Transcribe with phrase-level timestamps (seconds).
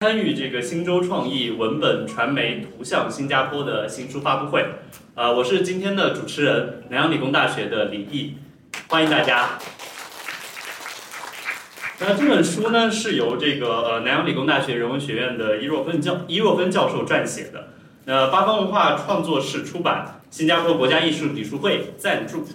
[0.00, 4.62] 参与这个新洲创意文本传媒图像新加坡的新书发布会，
[5.14, 8.34] 呃，我是今天的主持人，南洋理工大学的李毅，
[8.88, 9.58] 欢迎大家。
[11.98, 17.68] 那这本书呢是由这个呃南洋理工大学人文学院的伊若芬教伊若芬教授撰写的，
[18.04, 22.46] 那八方文化创作室出版，新加坡国家艺术理事会赞助。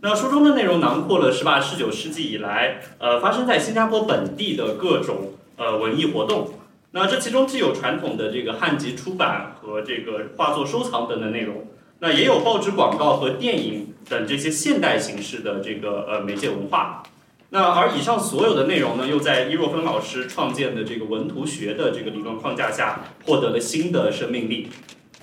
[0.00, 6.54] 那书中的内容囊括了十八、十九世纪以来，呃，发生在新加坡本地的各种呃文艺活动。
[6.96, 11.66] 那这其中既有传统的这个汉籍出版和这个画作收藏等的内容，
[11.98, 17.02] 那也有报纸广告和电影等这些现代形式的这个呃媒介文化。
[17.50, 24.68] 那而以上所有的内容呢，又在伊若芬老师创建的这个文图学的这个理论框架下，获得了新的生命力。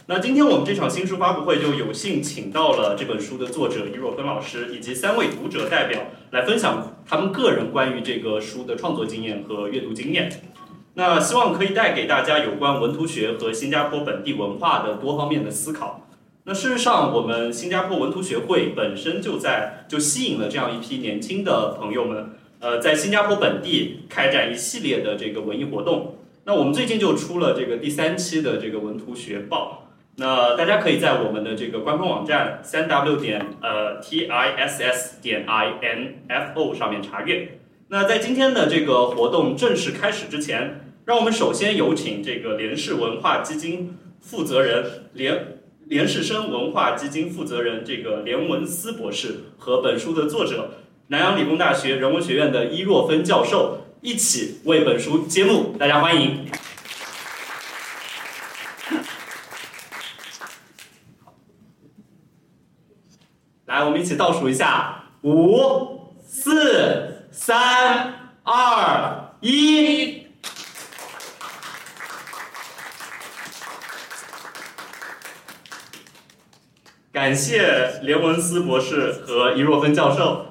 [0.05, 10.29] 那今天我们这场新书发布会就有幸请到了这本书的作者伊若芬老师以及三位读者代表来分享他们个人关于这个书的创作经验和阅读经验。
[10.95, 16.07] 那希望可以带给大家有关文图学和新加坡本地文化的多方面的思考。
[16.45, 26.17] 那事实上，我们新加坡文图学会本身就在就吸引了这样一批年轻的朋友们，呃，在新加坡本地开展一系列的这个文艺活动。
[26.43, 37.57] 那我们最近就出了这个第三期的这个文图学报，那大家可以在我们的这个官方网站三 w 点呃 t i s s 点 i n f o 上面查阅。
[37.87, 50.75] 那在今天的这个活动正式开始之前，让我们首先有请这个联世文化基金负责人联联世生文化基金负责人这个连文思博士和本书的作者
[51.07, 56.45] 南洋理工大学人文学院的伊若芬教授一起为本书揭幕，大家欢迎。
[63.65, 69.72] 来，我们一起倒数一下，五、四、三、二、一。
[77.23, 80.47] 感谢连文思博士和伊若芬教授。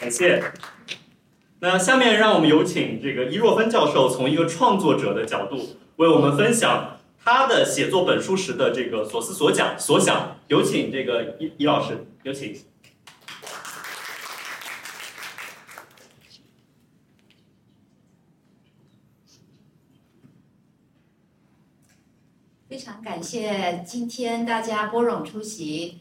[0.00, 0.42] 感谢。
[1.60, 10.40] 那下面让我们有请这个伊若芬教授从一个创作者的角度为我们分享他的写作本书时的这个所思所讲所想。
[10.48, 12.56] 有请这个伊伊老师，有请。
[22.68, 26.00] 非常感谢今天大家拨冗出席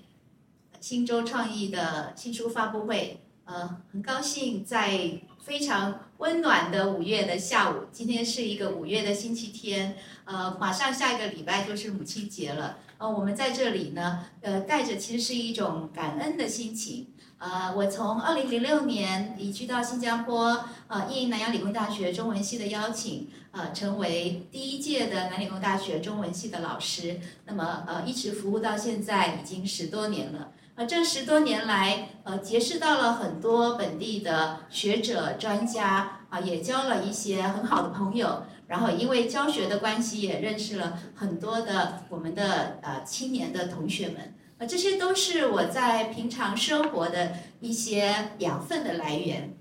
[0.82, 3.22] 新洲创意的新书发布会。
[3.44, 9.96] 呃，很高兴在非常温暖的五月的下午，今天是一个五月的星期天。
[10.24, 12.80] 呃，马上下一个礼拜就是母亲节了。
[12.98, 17.14] 呃，我们在这里呢，呃，带着其实是一种感恩的心情。
[17.38, 27.20] 呃，我从二零零六年移居到新加坡，呃，应南洋理工大学中文系的邀请，呃，成为第一届的南理工大学中文系的老师。
[27.46, 30.52] 那么，呃，一直服务到现在已经十多年了。
[30.76, 38.44] 呃，这十多年来，呃，结识到了很多本地的学者、专家，啊，也交了一些很好的朋友。
[38.68, 44.34] 然后，因为教学的关系，也认识了很多的我们的呃青年的同学们。
[44.58, 49.54] 呃，这些都是我在平常生活的一些养分的来源。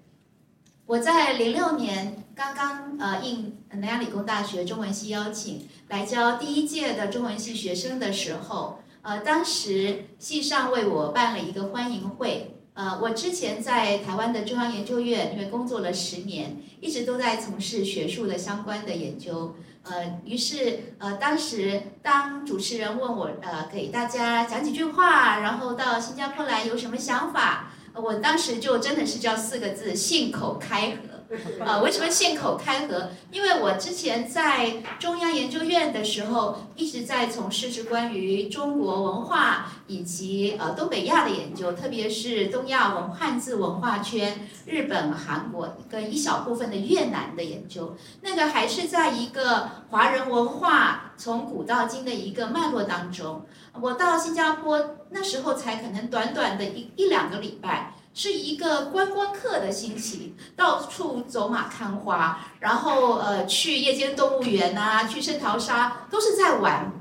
[0.87, 12.51] 我在零六年刚刚呃应南洋理工大学中文系邀请来教第一届的中文系学生的时候，呃，当时系上为我办了一个欢迎会。
[12.75, 19.57] 呃，我之前在台湾的中央研究院因为工作了十年，一直都在从事学术的相关的研究。
[19.85, 31.14] 呃，于是呃，当时当主持人问我呃，给大家讲几句话，然后到新加坡来有什么想法，我当时就真的是叫四个字：信口开河。
[31.61, 33.11] 呃，为什么信口开河？
[33.31, 47.97] 因为我之前在中央研究院的时候，一直在从事是关于中国文化以及呃东北亚的研究，特别是东亚文汉字文化圈，日本、韩国跟一小部分的越南的研究。
[48.21, 53.47] 那个还是在一个华人文化从古到今的一个脉络当中。
[53.81, 57.94] 我到新加坡那时候才可能短短的一一两个礼拜。
[58.15, 66.93] 是一个观光客的心情，到处走马看花，然后呃去夜间动物园呐，去圣淘沙都是在玩，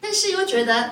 [0.00, 0.90] 但是又觉得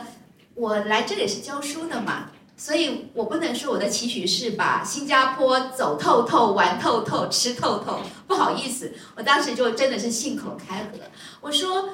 [0.55, 11.01] 我来这里是教书的嘛，所以我不能说我的期许是把新加坡走透透、玩透透、吃透透，不好意思，我当时就真的是信口开河，
[11.41, 11.91] 我说。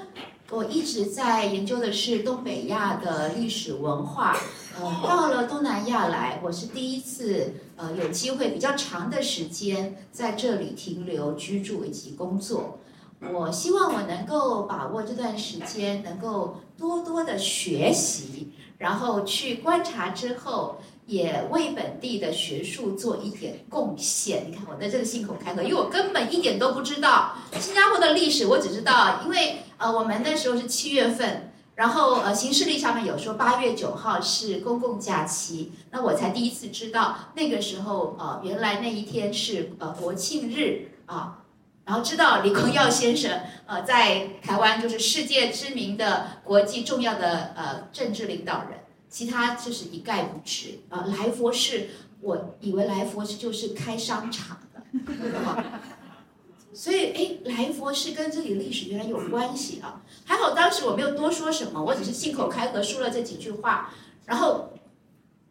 [0.51, 4.37] 我一直在研究的是东北亚的历史文化，
[4.81, 12.79] 呃，到了东南亚来，我是第一次呃有机会比较长的时间在这里停留、居住以及工作。
[13.33, 24.47] 我希望我能够把握这段时间，能够多多的学习，然后去观察之后，也为本地的学术做一点贡献。
[24.51, 41.39] 你看我在这个信口开河，因为我根本一点都不知道新加坡的历史，我只知道，因为呃我们那时候是七月份，然后呃行事历上面有说八月九号是公共假期，那我才第一次知道那个时候呃原来那一天是呃国庆日啊。
[41.85, 48.79] 然后知道李光耀先生，呃，在台湾就是世界知名的国际重要的呃政治领导人，
[49.11, 50.79] 其他就是一概不知。
[50.89, 51.89] 啊，来佛寺，
[52.21, 54.81] 我以为来佛寺就是开商场的，
[56.83, 60.03] 所以哎，来佛是跟这里历史原来有关系啊。
[60.25, 63.95] 还好当时我没有多说什么，我只是信口开河说了这几句话。
[64.27, 64.69] 然后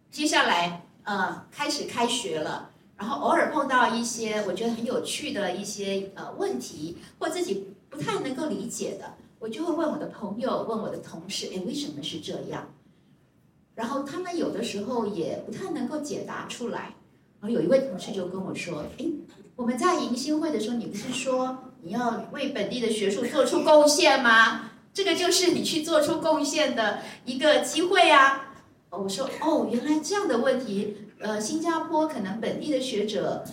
[0.09, 2.71] 接下来呃开始开学了。
[2.97, 12.67] 然后偶尔碰到一些我觉得很有趣的一些呃问题，或自己不太能够理解的，我就会问我的朋友，问我的同事，哎，为什么是这样？
[13.73, 16.93] 然后他们有的时候也不太能够解答出来。
[17.39, 19.05] 然后有一位同事就跟我说，哎，
[19.56, 24.71] 我们在迎新会的时候，你不是说你要为本地的学术做出贡献吗？
[24.94, 28.53] 这个就是你去做出贡献的一个机会啊。
[28.89, 30.98] 我说，哦，原来这样的问题。
[31.19, 33.45] 呃，新加坡可能本地的学者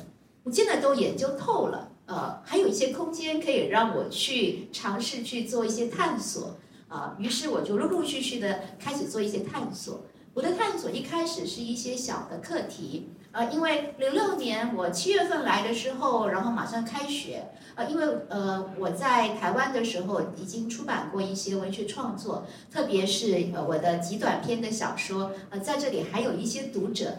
[0.43, 6.57] 不见得都研究透了，呃，还有一些空间可以让我去尝试去做一些探索，
[6.89, 10.01] 啊，于是我就陆陆续续的开始做一些探索。
[10.33, 27.19] 我的探索一开始是一些小的课题，呃，因为零六年我七月份来的时候，然后马上开学，呃，因为呃我在台湾的时候已经出版过一些文学创作，特别是呃我的极短篇的小说，呃，在这里还有一些读者。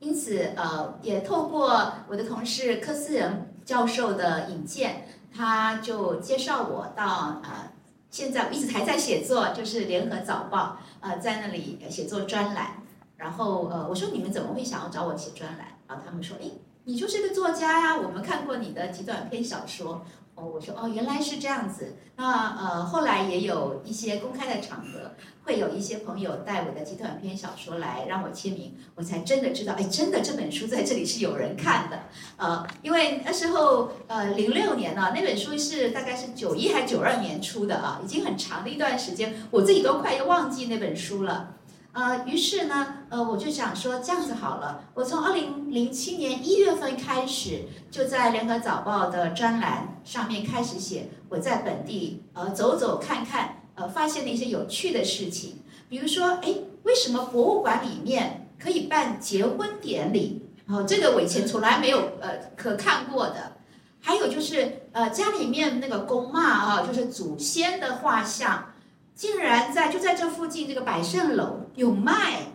[0.00, 7.72] 因此，呃，也透过我的同事柯思仁教授的引荐，他就介绍我到呃，
[8.10, 12.82] 现在我一直还在写作，就是联合早报，呃，在那里写作专栏。
[13.16, 15.68] 然后，呃，我说你们怎么会想要找我写专栏？
[15.86, 16.50] 然后他们说，哎，
[16.84, 20.04] 你就是个作家呀，我们看过你的极短篇小说。
[20.36, 21.94] 哦，我说哦，原来是这样子。
[22.16, 25.12] 那呃，后来也有一些公开的场合，
[25.44, 32.00] 会有一些朋友带我的极短篇小说来让我签名，我才真的知道，哎，真的这本书在这里是有人看的。
[32.36, 41.54] 呃，因为那时候呃，零六年呢，那本书是大概是九一还是九二年出的啊，已经很长的一段时间，我自己都快要忘记那本书了。
[41.94, 56.52] 呃，于是呢，呃，我就想说这样子好了，我从二零零七年一月份开始，就在联合早报的专栏上面开始写我在本地呃走走看看，呃发现了一些有趣的事情，比如说，哎，
[56.82, 60.48] 为什么博物馆里面可以办结婚典礼？
[60.66, 63.52] 哦，这个我以前从来没有呃可看过的。
[64.00, 68.66] 还有就是，呃，家里面那个公妈啊，就是祖先的画像。
[69.14, 72.48] 竟然在就在这附近这个百盛楼有卖，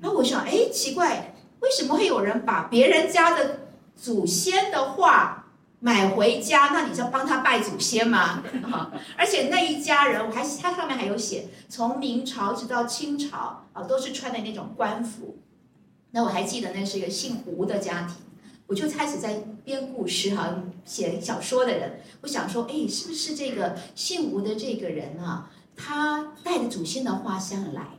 [0.00, 5.46] 然后我想，哎，奇怪，为什么会有人把别人家的祖先的画
[5.80, 6.70] 买回家？
[6.72, 8.42] 那你是要帮他拜祖先吗？
[9.16, 15.38] 而且那一家人，我还他上面还有写，从明朝直到清朝啊，都是穿的那种官服。
[16.12, 18.16] 那我还记得那是一个姓吴的家庭，
[18.68, 25.50] 我就开始在编故事哈，写小说的人，我想说，哎，是不是这个姓吴的这个人啊？
[25.76, 27.98] 他带着祖先的画像来，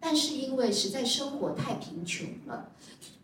[0.00, 2.70] 但是因为实在生活太贫穷了，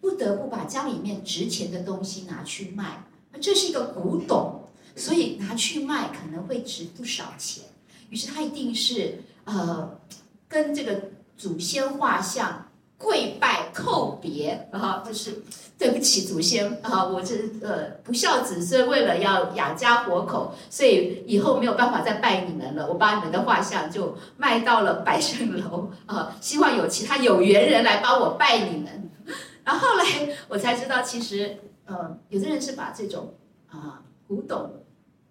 [0.01, 3.05] 不得不把家里面值钱的东西拿去卖。
[3.41, 7.65] 这是一个古董，所以拿去卖可能会值不少钱。
[8.09, 9.99] 于是他一定是呃，
[10.49, 12.67] 跟这个祖先画像。
[13.03, 15.43] 跪拜叩别啊，就是
[15.81, 22.87] 对不起祖先啊，我这呃不孝子孙，为了要养家活口，所以以后没有办法再拜你们了。
[22.87, 29.11] 我把你们的画像就卖到了百盛楼啊，希望有其他有缘人来帮我拜你们。
[29.65, 30.05] 然后来
[30.49, 31.57] 我才知道，其实
[31.87, 33.33] 呃，有的人是把这种
[33.69, 34.85] 啊古董，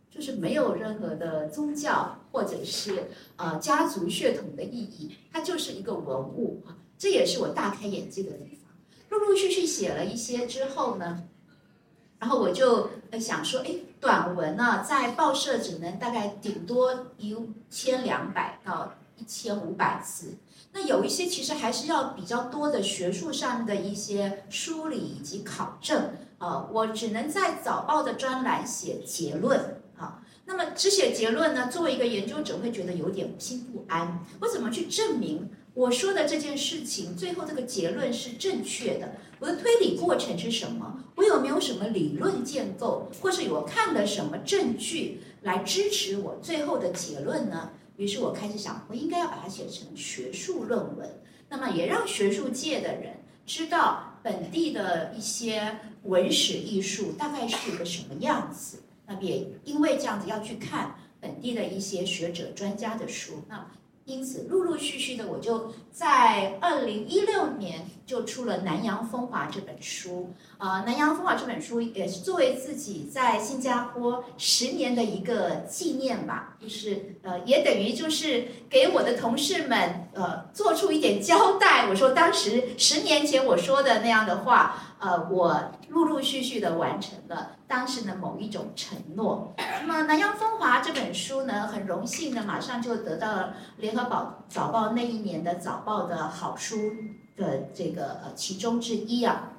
[0.09, 6.63] 就是没有任何的宗教或者是啊家族血统的意义，它就是一个文物。
[6.97, 8.58] 这也是我大开眼界的地方。
[9.09, 11.23] 陆陆续续写了一些之后呢，
[12.19, 12.89] 然后我就
[13.19, 17.35] 想说，哎，短文呢，在报社只能大概顶多一
[17.69, 20.37] 千两百到一千五百字。
[20.71, 26.67] 那有一些其实还是要比较多的学术上的一些梳理以及考证啊。
[26.71, 30.21] 我只能在早报的专栏写结论啊。
[30.45, 34.23] 那么只写结论呢，作为一个研究者会觉得有点心不安。
[34.41, 35.49] 我怎么去证明？
[35.79, 39.13] 我说的这件事情最后这个结论是正确的？
[39.39, 41.05] 我的推理过程是什么？
[41.15, 47.69] 我有没有什么理论建构，或是我看了什么证据来支持我最后的结论呢？
[47.95, 51.09] 于是我开始想，我应该要把它写成学术论文，
[51.47, 53.13] 那么也让学术界的人
[53.45, 58.79] 知道本地的一些文史艺术大概是一个什么样子。
[59.07, 63.65] 那也因为这样子要去看本地的一些学者专家的书，那。
[64.09, 70.33] 因此，陆陆续续的，我就在二零一六年就出了《南洋风华》这本书。
[70.57, 81.87] 啊，《南洋风华》这本书也是作为自己在新加坡十年的一个纪念吧，就是呃，也等于就是给我的同事们呃做出一点交代。
[81.87, 89.53] 我说当时十年前我说的那样的话，呃，我陆陆续续的完成了当时的某一种承诺。
[89.57, 96.75] 那么《南洋风华》这本书呢，很荣幸的马上就得到了联合报早报那一年的早报的好书
[97.37, 99.53] 的这个呃其中之一啊。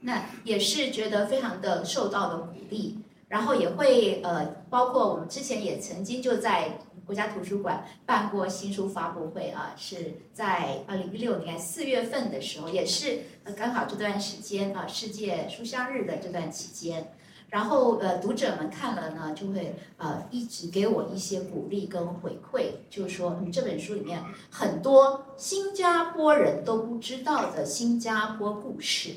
[0.00, 6.78] 那也是觉得非常的受到了鼓励，然后也会呃，包括我们之前也曾经就在
[7.10, 13.22] 国家图书馆办过新书发布会啊，是在二零一六年四月份的时候，也是
[13.56, 17.12] 刚好这段时间啊，世界书香日的这段期间，
[17.48, 29.14] 然后呃读者们看了呢，就会呃一直给我一些鼓励跟回馈，就是说你这本书里面很多新加坡人都不知道的新加坡故事。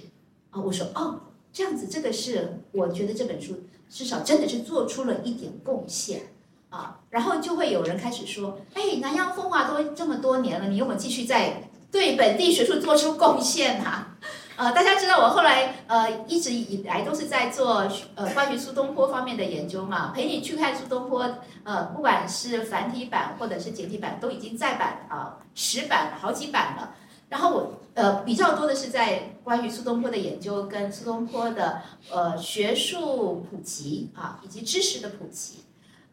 [0.50, 1.22] 啊，我说哦，
[1.52, 3.54] 这样子，这个是我觉得这本书
[3.88, 6.33] 至少真的是做出了一点贡献
[6.74, 7.00] 啊。
[7.10, 14.10] 然后就会有人开始说，哎，南洋风华都这么多年了，你有没有继续在对本地学术做出贡献啊？
[14.56, 21.28] 呃，大家知道我后来呃一直以来都是在做呃关于苏东坡方面的研究嘛，陪你去看苏东坡，
[21.64, 26.96] 呃，不管是繁体版或者是简体版，都已经再版啊十版好几版了。
[27.30, 35.64] 然后我呃比较多的是在关于苏东坡的研究跟苏东坡的呃学术普及啊以及知识的普及，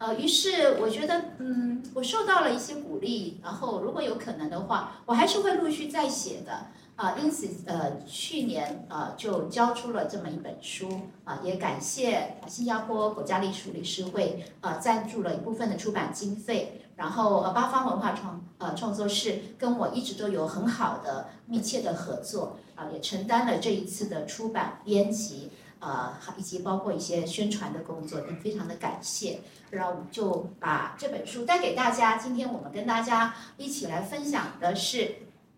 [0.01, 6.65] 呃于是我觉得嗯我受到了一些鼓励，然后如果有可能的话，我还是会陆续再写的
[6.95, 10.89] 啊，因此呃去年啊就交出了这么一本书
[11.23, 16.81] 啊，也感谢新加坡国家历史理事会啊赞助了一部分的出版经费。
[16.95, 25.49] 然后呃，八方文化创呃创作室跟我一直都有很好的密切的合作啊，也承担了这一次的出版编辑
[25.81, 29.41] 呃，以及包括一些宣传的工作，也非常的感谢。
[29.71, 32.17] 然后我们就把这本书带给大家。
[32.17, 35.15] 今天我们跟大家一起来分享的是，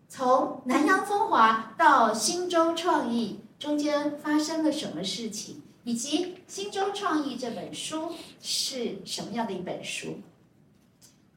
[0.08, 10.20] 从南洋风华到新洲创意中间发生了什么事情，以及新洲创意这本书是什么样的一本书。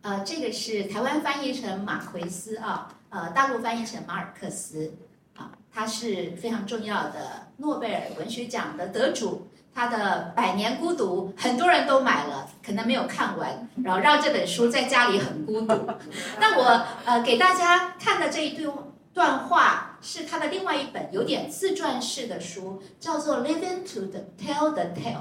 [0.01, 4.93] 呃，这个是台湾翻译成马奎斯啊，呃，大陆翻译成马尔克斯
[5.35, 9.47] 啊，他是非常重要的诺贝尔文学奖的得主。
[9.73, 15.67] 他的《百年孤独》很多人都买了，可能没有看完，然后让这本书在家里很孤独。
[16.41, 18.75] 那我呃给大家看的这一段
[19.13, 25.13] 段话是他的另外一本有点自传式的书，叫做《Living to the Tell the Tale》，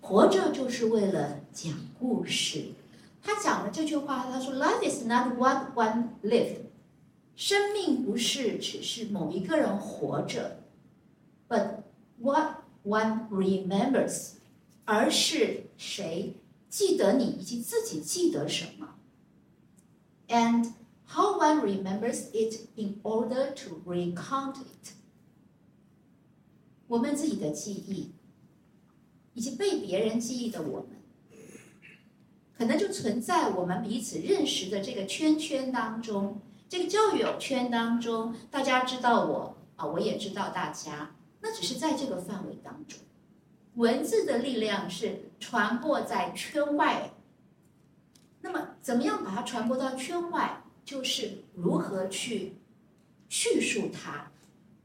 [0.00, 2.66] 活着就是为了讲故事。
[3.20, 6.58] 他讲了这句话，他说：“Life is not what one lived，
[7.34, 10.61] 生命不是只是某一个人活着
[11.52, 11.82] ，but
[12.18, 14.36] what one remembers，
[14.86, 16.36] 而是谁
[16.70, 18.94] 记得你以及自己记得什么
[20.28, 20.72] ，and
[21.06, 24.92] how one remembers it in order to recount it。
[26.88, 28.12] 我们自己的记忆，
[29.34, 30.88] 以及被别人记忆的我们。”
[32.56, 42.98] 可能就存在我们彼此认识的这个圈圈当中，这个交友圈当中，大家知道我啊，我也知道大家，那只是在这个范围当中。
[43.74, 47.10] 文字的力量是传播在圈外，
[48.40, 50.62] 那么怎么样把它传播到圈外？
[50.82, 52.54] 就是如何去
[53.28, 54.30] 叙述它，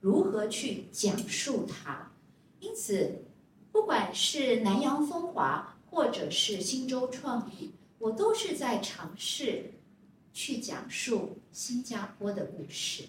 [0.01, 2.11] 如何去讲述它。
[2.59, 3.23] 因此，
[3.71, 5.73] 不管是南洋风华。
[5.89, 9.71] 或者是新洲创意，我都是在尝试
[10.31, 13.05] 去讲述新加坡的故事。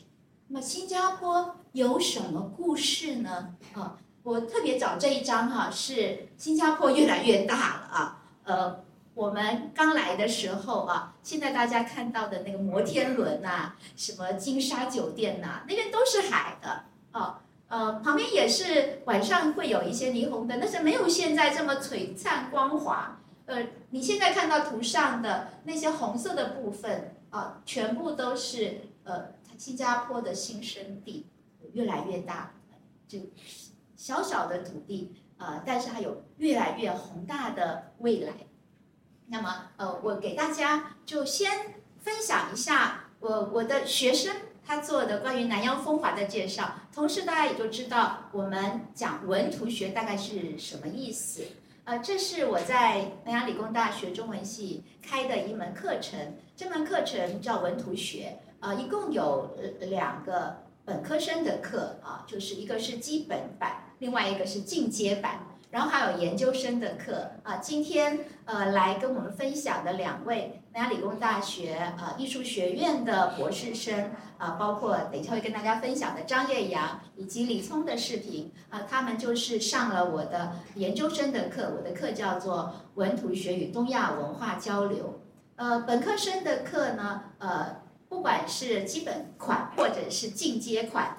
[0.50, 3.55] 那么新加坡有什么故事呢？
[3.75, 8.23] 啊，我特别找这一张哈，是新加坡越来越大了啊。
[8.45, 17.43] 呃，我们刚来的时候啊，现在大家看到的那个摩天轮呐，什么金沙酒店呐，那边都是海的啊。
[17.69, 23.21] 呃，旁边也是晚上会有一些霓虹灯，但是没有现在这么璀璨光滑。
[23.45, 29.26] 呃，你现在看到图上的那些红色的部分啊，全部都是呃
[29.59, 31.27] 新加坡的新生地
[31.73, 32.55] 越来越大，
[33.07, 33.19] 就
[33.97, 38.33] 小小的土地，呃，但是它有越来越宏大的未来。
[39.27, 44.35] 那么，呃，我给大家就先分享一下我我的学生
[44.65, 51.45] 他做的关于南洋风华的介绍，同时大家也就知道我们讲文图学大概是什么意思。
[51.85, 67.57] 呃，这是我在南洋理工大学中文系开的一门课程，这门课程叫文图学，呃，一共有两个本科生的课啊，就是一个是基本版，另外一个是进阶版，然后还有研究生的课啊。
[67.57, 74.11] 今天呃来跟我们分享的两位南洋理工大学呃艺术学院的博士生。
[74.38, 85.19] 啊，包括等一下会跟大家分享的张叶阳以及李聪的视频啊，他们就是上了我的研究生的课，我的课叫做文图学与东亚文化交流。
[85.57, 91.19] 呃，本科生的课呢，呃，不管是基本款或者是进阶款，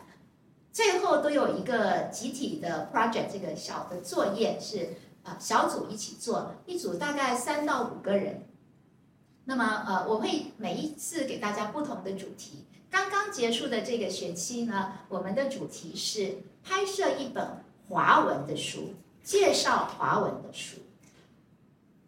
[0.71, 8.45] 最后都有一个集体的 project，这个小的作业是啊小组一起做，一组大概三到五个人。
[9.45, 12.65] 那么呃，我会每一次给大家不同的主题。
[12.91, 18.93] 刚刚结束的这个学期呢，我们的主题是拍摄一本华文的书，
[19.23, 20.77] 介绍华文的书。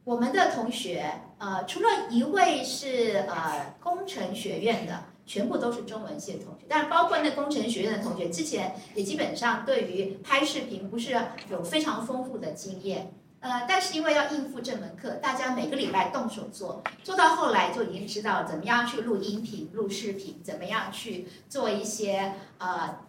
[0.04, 11.20] 我们的同学，呃，除了一位是呃工程学院的，全部都是中文系的同学，但是包括那工程学院的同学，之前也基本上对于拍视频不是
[11.50, 13.12] 有非常丰富的经验。
[13.40, 23.00] 呃，但是因为要应付这门课，大家每个礼拜动手做，做到后来就已经知道怎么样去录音频、录视频，怎么样去做一些呃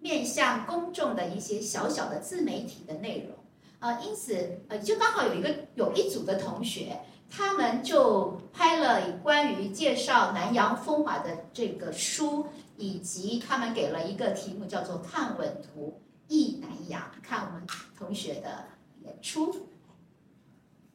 [0.00, 3.38] 面向公众的一些小小的自媒体的内容。
[3.78, 6.98] 呃，因此呃，就刚好有一个有一组的同学，
[7.34, 12.46] 他们就拍了关于介绍南洋风华的这个书，
[12.76, 17.66] 以及他们给了一个题目叫做“看吻图忆南洋”，看我们
[17.98, 18.66] 同学的。
[19.04, 19.66] 演出，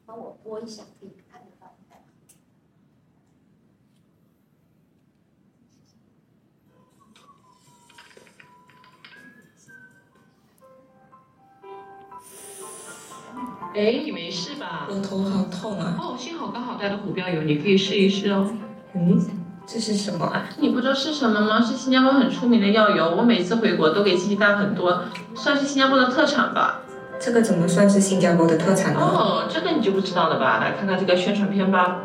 [0.06, 1.10] 帮我播一下，可以
[13.78, 14.88] 哎，你没事吧？
[14.90, 15.96] 我头好痛啊！
[16.00, 18.50] 哦，幸好刚好带了虎标油，你可以试一试哦。
[18.92, 19.24] 嗯，
[19.68, 20.46] 这是什么啊？
[20.58, 21.60] 你不知道是什么吗？
[21.60, 25.04] 是新加坡很出名的药油，我每次回国都给亲戚带很多，
[25.36, 26.80] 算是新加坡的特产吧。
[27.20, 29.00] 这个怎么算是新加坡的特产呢？
[29.00, 30.58] 哦，这个你就不知道了吧？
[30.58, 32.00] 来看看这个宣传片吧。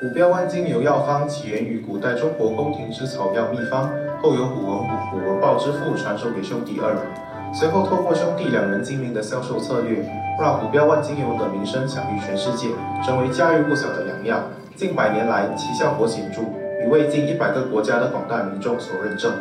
[0.00, 3.88] 虎标万金油药方起源于古代中国宫廷之草药秘方，
[4.20, 7.25] 后由虎文虎文豹之父传授给兄弟二人。
[7.58, 10.04] 随后透过兄弟两人精明的销售策略，
[10.38, 12.68] 让虎标万金油的名声享誉全世界，
[13.02, 14.44] 成为家喻户晓的良药。
[14.74, 16.42] 近百年来，其效果显著，
[16.84, 19.32] 已为近一百个国家的广大民众所认证。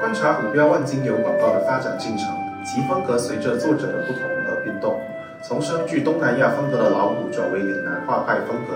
[0.00, 4.98] 观察虎标万金油广告的发展进程，其风格随着作者的不同而变动，
[5.40, 8.74] 从深具东南亚风格的老虎转为岭南画派风格。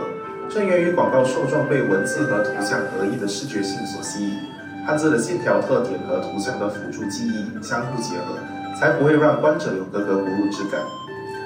[0.49, 4.39] 正源于广告受众被文字和图像合一的视觉性所吸引，
[4.87, 8.39] 汉字的线条特点和图像的辅助记忆相互结合，
[8.79, 10.81] 才不会让观者有格格不入之感。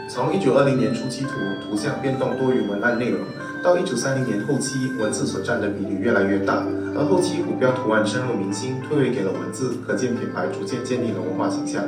[0.08, 1.30] 从一九二零年初期图
[1.62, 3.20] 图像变动多于文案内容，
[3.62, 6.64] 到一九三零年后期文字所占的比例越来越大。
[6.96, 11.84] 而后期虎标图案深入民心，退位给了文字，可见品牌逐渐建立了文化形象。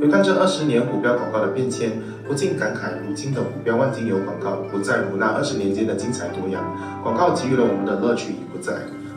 [0.00, 1.92] 回看这二十年虎标广告的变迁，
[2.26, 6.64] 不禁感慨，如今的虎标万金油广告不再如那二十年间的精彩多样，
[7.02, 8.72] 广告给予了我们的乐趣已不在，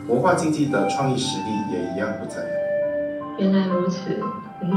[0.06, 2.44] 文化经济的创意实力也一样不在。
[3.38, 3.96] 原来如此，
[4.62, 4.70] 嗯，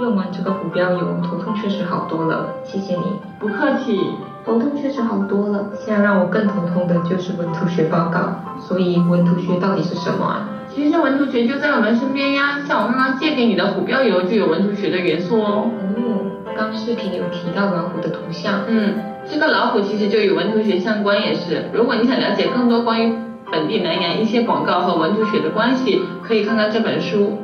[0.00, 3.02] 用完这个虎标油，头痛确实好多了，谢谢你。
[3.38, 4.00] 不客气，
[4.44, 5.66] 头痛确实好多了。
[5.78, 8.32] 现在让我更头痛的就是文图学报告。
[8.58, 10.48] 所以文图学到底是什么啊？
[10.68, 15.68] 其实文图学就在我们身边呀，像我刚刚借给你的虎标油就有文图学的元素哦。
[15.68, 18.94] 哦，刚视频有提到老虎的图像，嗯，
[19.30, 21.66] 这个老虎其实就与文图学相关也是。
[21.72, 23.12] 如果你想了解更多关于
[23.50, 27.36] 本地南洋一些广告和文图学的关系，可以看看这本书。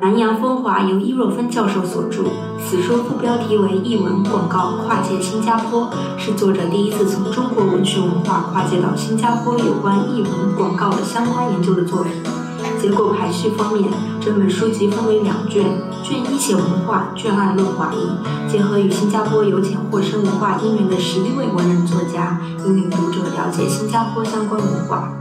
[0.00, 2.22] 南洋风华由伊若芬教授所著，
[2.64, 5.82] 此书副标题为《译文广告跨界新加坡》，
[6.16, 12.12] 是作者第一次从中国文学文化跨界到新加坡有关译文广告的相关研究的作品。
[12.80, 15.64] 结构排序方面，整本书籍分为两卷，
[16.04, 25.12] 卷一写文化，卷二论华裔，结合与新加坡有浅或深文化因缘的十一位文人作家，引领读者了解新加坡相关文化。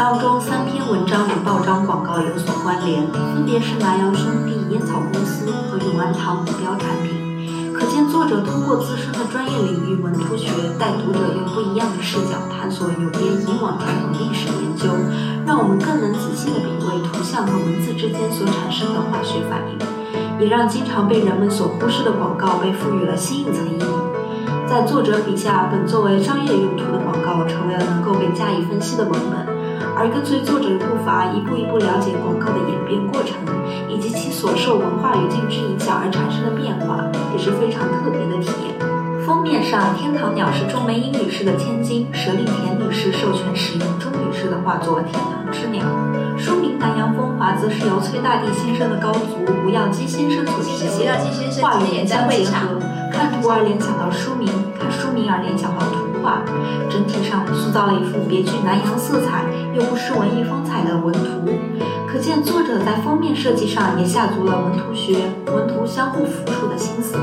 [0.00, 7.70] 当中三篇文章与报章广告有所关联，分别是南洋兄弟烟草公司和永安堂目标产品。
[7.74, 14.88] 可见作者通过自身的专业领域文图学，带读者用不一样的视角探索有别以往传统历史研究，
[15.46, 23.84] 让我们更能仔细地品味图像和文字之间所产生的化学反应，也让经常被人们所忽视的广告被赋予了新一层意义。
[24.66, 29.49] 在作者笔下，本作为商业用途的广告成为了能够被加以分析的文本，
[30.00, 33.36] 而跟随作者的步伐，一步一步了解广告的演变过程，
[33.86, 37.04] 以及其所受文化语境之影响而产生的变化，
[37.36, 38.72] 也是非常特别的体验。
[39.28, 45.84] 封面上，天堂鸟是钟梅英女士的千金，舍令田女士授权使用钟女士的画作《天堂之鸟》。
[46.40, 51.12] 书名《南洋风华》则是由崔大地先生的高足吴耀基先生所题写，
[51.60, 52.80] 画与言相结合。
[53.12, 54.48] 看图而联想到书名，
[54.80, 56.40] 看书名而联想到图画，
[56.88, 61.52] 整体上塑造了一幅别具南洋色彩又不失文艺风采的文图。
[62.06, 67.16] 可见作者在封面设计上也下足了文图学、文图相互辅助的心思。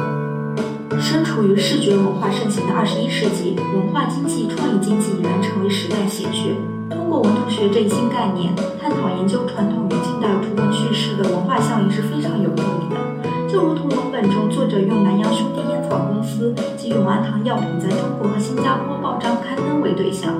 [0.99, 6.55] 身处于视觉文化盛行的二十一世纪，文化经济、创意经济已然成为时代显学。
[6.89, 13.16] 通过文图学这一新概念，探讨研究传统与近代图文叙事的文化效应是非常有意义的。
[13.57, 20.31] 就如同文本中，作者用南洋兄弟烟草公司及永安堂药品在中国和新加坡报章刊登为对象，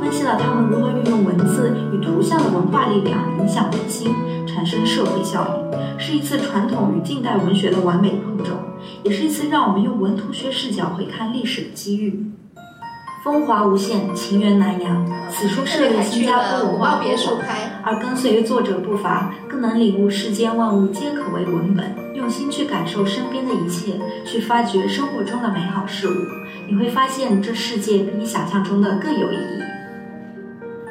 [0.00, 4.10] 分析了他们如何运用文字与图像的文化力量影响人心，
[4.46, 8.58] 产生社会效应，是一次传统与近代文学的完美碰撞，
[9.02, 12.24] 也是一次让我们用文图学视角回看历史的机遇。
[13.22, 15.06] 风华无限，情缘南洋。
[15.28, 26.12] 此书设立新加坡文化别墅拍，而跟随作者步伐，更能领悟世间万物皆可为文本，用心去感受身边的一切，去发掘生活中的美好事物，
[26.68, 29.62] 你会发现这世界比你想象中的更有意义。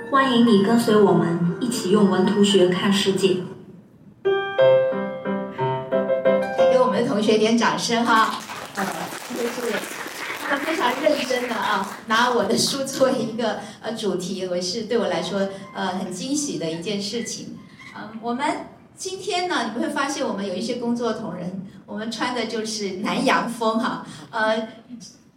[0.09, 3.37] 欢迎你跟随我们一起用文图学看世界。
[6.71, 8.39] 给我们的同学点掌声哈！
[8.75, 8.85] 呃，
[9.37, 9.73] 这是
[10.49, 17.57] 他非常认真的啊，拿我的书作为一个呃主题，我是对我来说呃很惊喜的一件事情。
[17.95, 18.45] 嗯，我们
[18.95, 24.67] 今天呢，你会发现我们有一些工作同仁，我们穿的就是南洋风哈，呃。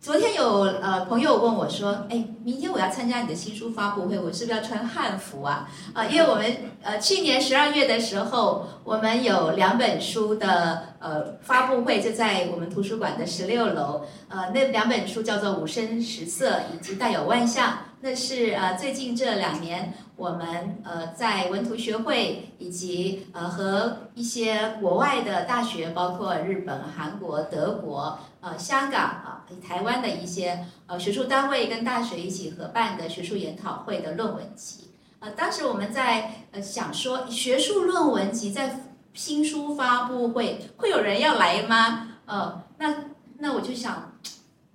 [0.04, 5.66] 昨天有呃朋友问我说，哎，明天我要参加你的新书发布会，我是不是要穿汉服啊？
[5.94, 6.44] 啊，因为我们
[6.82, 14.02] 呃去年十二月的时候，我们有两本书的呃发布会，就在我们图书馆的十六楼。
[14.28, 17.70] 呃，那两本书叫做《五声十色》以及《带有万象》，
[18.02, 28.18] 那是呃最近这两年我们呃在文图学会以及呃和一些国外的大学，包括日本、韩国、德国。
[28.40, 38.80] 呃，香港啊，台湾的一些呃学术单位跟大学一起合办的学术研讨会的论文集，呃，当时我们在呃想说，学术论文集在
[39.14, 42.18] 新书发布会会有人要来吗？
[42.26, 42.94] 呃，那
[43.38, 44.12] 那我就想，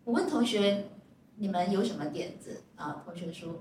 [0.04, 0.90] 我问同学，
[1.36, 3.04] 你们有什么点子啊？
[3.06, 3.54] 同学说，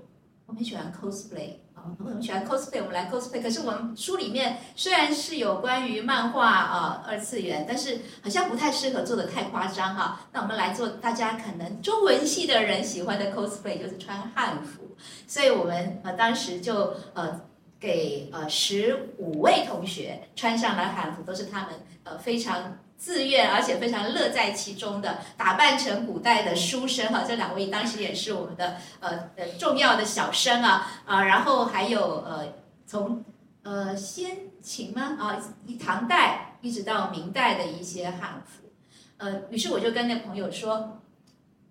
[0.49, 1.95] 我们喜欢 cosplay 啊。
[1.99, 3.39] 我很喜欢 cosplay，我们来 cosplay。
[3.39, 10.21] 可是我们书里面虽然是有关于漫画啊二次元，但是好像不太适合做的太夸张哈。
[10.33, 14.97] 那我们来做大家可能中文系的人喜欢的 cosplay，就是穿汉服。
[15.27, 17.41] 所以我们呃当时就呃
[17.79, 22.79] 给呃十五位同学穿上了汉服，都是他们呃非常。
[22.99, 32.53] 自愿而且非常乐在其中的打扮成古代的书生哈，这两位当时也是我们的呃呃重要的小生啊啊，然后还有呃
[32.85, 33.23] 从
[33.63, 38.69] 呃先秦吗啊，一唐代一直到明代的一些汉服，
[39.17, 40.99] 呃，于是我就跟那朋友说，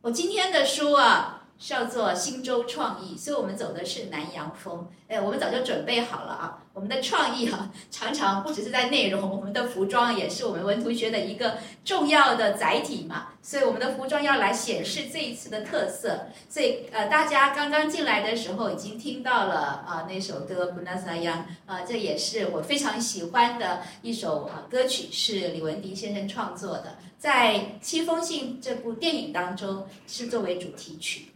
[0.01, 1.38] 我今天的书啊。
[1.59, 4.88] 是要做新洲创意，所以我们走的是南洋风。
[5.09, 6.59] 哎，我们早就准备好了啊！
[6.75, 13.29] 我们的创意哈，常常不只是在内容，我们的服装也是我们文图学的一个重要的载体嘛。
[13.42, 16.27] 所以我们的服装要来显示这一次的特色。
[16.49, 31.28] 所以呃，大家刚刚进来的时候已经听到了啊那首歌《布纳萨扬》啊，这也是我非常喜欢的一首啊歌曲，是李文迪先生创作的，在《七封信》这部电影当中是作为主题曲。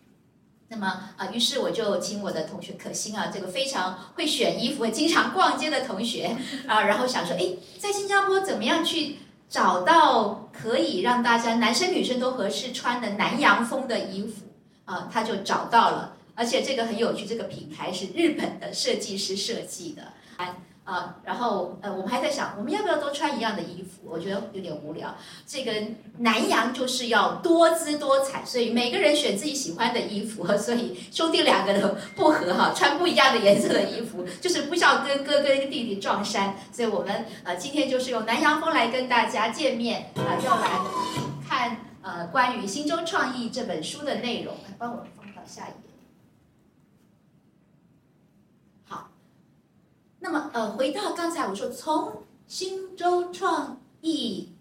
[0.72, 0.86] 那么
[1.18, 6.34] 啊，于是我就请我的同学可心啊，这个非常会选衣服、经常逛街的同学
[6.66, 9.18] 啊，然后想说，哎，在新加坡怎么样去
[9.50, 14.46] 找到可以让大家男生女生都合适穿的南洋风的衣服
[14.86, 15.10] 啊？
[15.12, 20.02] 他就找到了，而且这个很有趣，这个品牌是日本的设计师设计的。
[20.38, 24.02] 啊，啊然后呃，我们还在想，我们要不要都穿一样的衣服？
[24.04, 25.14] 我觉得有点无聊。
[25.46, 25.72] 这个
[26.18, 30.44] 南洋就是要多姿多彩，所以每个人选自己喜欢的衣服。
[30.58, 36.56] 所以兄弟两个都不合哈，穿不一样的颜色的衣服，就是不要跟哥哥跟弟弟撞衫。
[36.72, 40.80] 所以我们呃今天就是用南洋风来跟大家见面啊，要来
[41.48, 45.92] 看呃关于《新州创意》这本书的内容，来帮我放到下一页。
[48.84, 49.10] 好，
[50.22, 54.52] 那么呃，回到刚才我说，从新州创意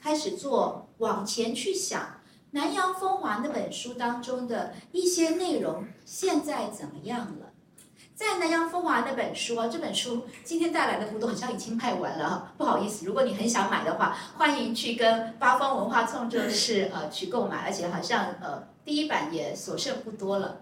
[0.00, 2.20] 开始做，往前去想。
[2.52, 7.50] 南洋风华那本书当中的一些内容，现在怎么样了？
[8.14, 20.60] 在南洋风华那本书啊，这本书今天带来的幅度好像已经卖完了，不好意思，如果你很想买的话，欢迎去跟八方文化创作室呃去购买，而且好像呃第一版也所剩不多了。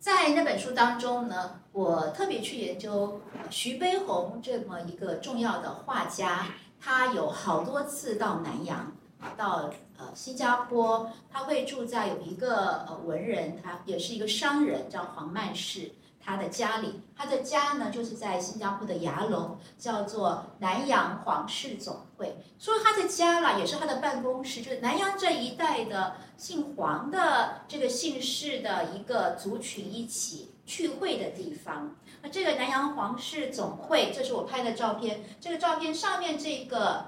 [0.00, 6.46] 在那本书当中呢，我特别去研究徐悲鸿这么一个重要的画家，
[6.80, 8.92] 他有好多次到南洋。
[9.36, 15.92] 到呃新加坡，他会住在有一个呃文人，他也是一个商人，叫黄曼士，
[16.24, 22.42] 他的家里，他的家呢就是在新加坡的牙龙，叫做南洋皇室总会。
[22.58, 31.94] 说他的家啦，也是他的办公室，就是南洋这一带的姓黄的这个姓氏的一个族群一起聚会的地方。
[32.22, 37.04] 那这个南洋皇室总会，这是我拍的照片，这个照片上面这个。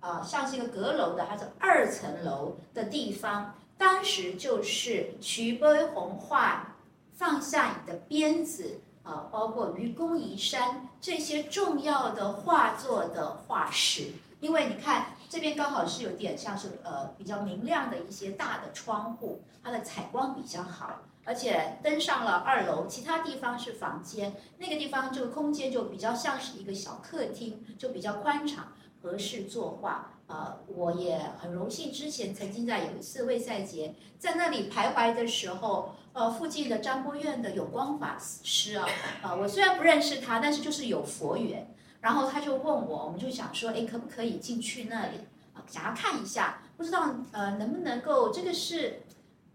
[0.00, 6.74] 啊，像是一个阁楼的，还是二层楼的地方，当时就是徐悲鸿画
[7.12, 14.04] 放下你的鞭子啊，包括愚公移山这些重要的画作的画室。
[14.40, 28.72] 因为你看这边刚好是有点像是呃比较明亮的一些大的窗户，它的采光比较好，而且登上了二楼，其他地方是房间，那个地方这个空间就比较像是一个小客厅，就比较宽敞。
[29.02, 38.86] 合适作画，呃，我也很荣幸，之前曾经在有一次魏赛节在那里徘徊的时候，呃，附近的张波院的有光法师啊，
[39.22, 45.18] 呃，我虽然不认识他，但是就是有佛缘，然后他就问我，我们就想说，哎，可不可以进去那里
[45.54, 49.02] 啊，想要看一下，不知道呃能不能够，这个是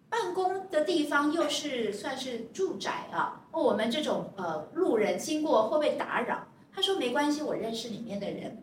[0.10, 6.48] 办公的地方，又是算是住宅啊，我们这种呃路人经过会不会打扰？
[6.74, 8.62] 他说没关系，我认识里面的人。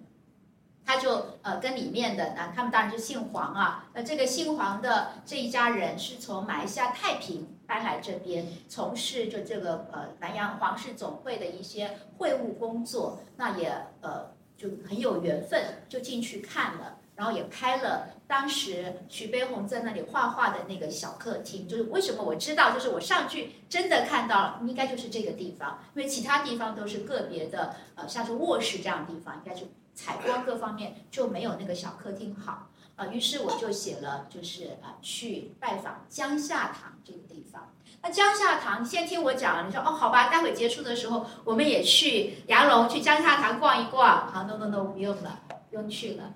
[0.85, 3.89] 他就呃跟里面的那，他们当然是姓黄啊。
[3.95, 13.19] 那这个姓黄的这一家人是从马来西亚太平搬来这边，从事就这个呃南洋皇室总会的一些会务工作。
[13.37, 21.67] 那也呃就很有缘分，就进去看了，然后也开了当时徐悲鸿在那里画画的那个小客厅。
[21.67, 29.67] 就是为什么我知道，就是我上去真的看到了，应该就是这个地方，因为其他地方都是个别的呃，像是卧室这样的地方，应该就。
[29.95, 37.73] 采光各方面就没有那个小客厅好，啊，于是我就写了，就是啊，去拜访江夏堂这个地方。
[38.03, 44.27] 那江夏堂，先听我讲，你说哦，好吧，待会结束的时候，我们也去牙龙去江夏堂逛一逛。
[44.27, 46.35] 好，no no no，不用了，不用去了，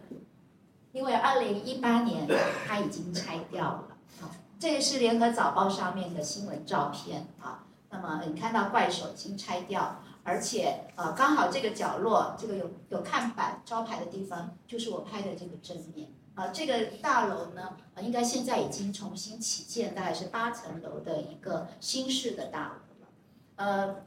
[0.93, 2.27] 因为二零一八年
[2.67, 3.85] 它已经拆掉了。
[4.21, 7.65] 好，这个是联合早报上面的新闻照片啊。
[7.91, 10.03] 那么你看到怪手已经拆掉。
[10.29, 16.09] 而且，呃，刚好这个角落，这个有有看板招牌的地方，就是我拍的这个正面。
[16.37, 23.09] 啊，这个大楼呢，应该现在已经重新起建，大概是八层楼的一个新式的大楼了。
[23.57, 24.05] 呃，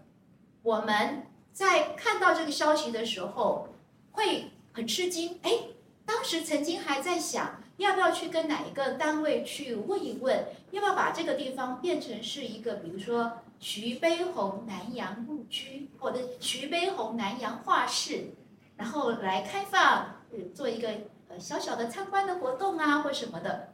[0.64, 3.68] 我们在看到这个消息的时候，
[4.14, 5.40] 会很吃惊。
[5.42, 5.52] 哎，
[6.06, 13.40] 当时曾经还在想，要不要去跟哪一个单位去问一问，要不要把这个地方变成是一个，比如说。
[13.62, 18.28] 徐悲鸿南洋故居，或者徐悲鸿南洋画室，
[18.78, 20.16] 然后来开放，
[20.56, 20.90] 做一个
[21.30, 23.74] 呃小小的参观的活动啊，或什么的。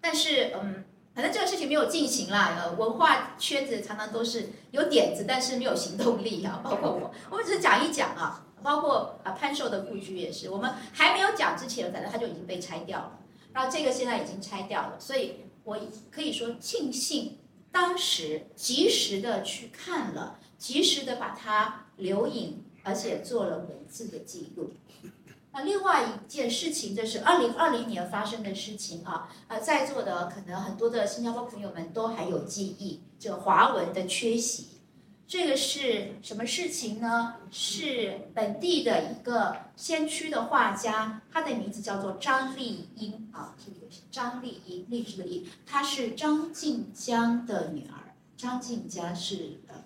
[0.00, 2.56] 但是，嗯，反正这个事情没有进行啦。
[2.58, 6.60] 呃，文化圈子常常都是有点子，但是没有行动力啊。
[6.64, 8.40] 包括我，我们只是讲一讲啊。
[8.62, 13.18] 包括啊潘寿的故居也是，我们还没有讲之前，反正它就已经被拆掉了。
[13.52, 15.78] 然后这个现在已经拆掉了，所以我
[16.10, 17.38] 可以说庆幸。
[17.70, 24.72] 当时及时的去看了，及时的把它留影，而且做了文字的记录。
[25.54, 34.80] 那另外一件事情，这是二零二零年发生的事情啊，呃，在座的可能很多的新加坡朋友们都还有记忆，这华文的缺席。
[35.28, 37.36] 这个是什么事情呢？
[37.52, 48.12] 是本地的一个先驱的画家，他的名字叫做张丽英啊，这个是张丽英，励志的丽，她是张静江的女儿。
[48.36, 49.76] 张静江是呃，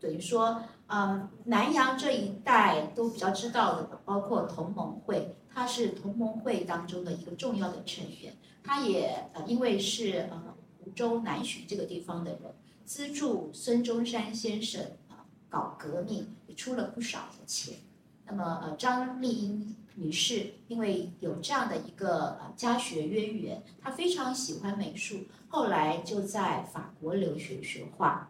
[0.00, 0.62] 等于说，
[0.94, 8.36] 嗯，南洋这一带都比较知道的，包括同盟会，他是同盟会当中的一个重要的成员。
[8.62, 12.40] 他也呃，因为是呃湖州南浔这个地方的人。
[12.84, 17.78] 资助孙中山先生啊搞革命，也出了不少的钱。
[18.26, 28.28] 那么呃，张丽英女士因为有这样的一个呃家学渊源，她非常喜欢美术，后来就在法国留学学画。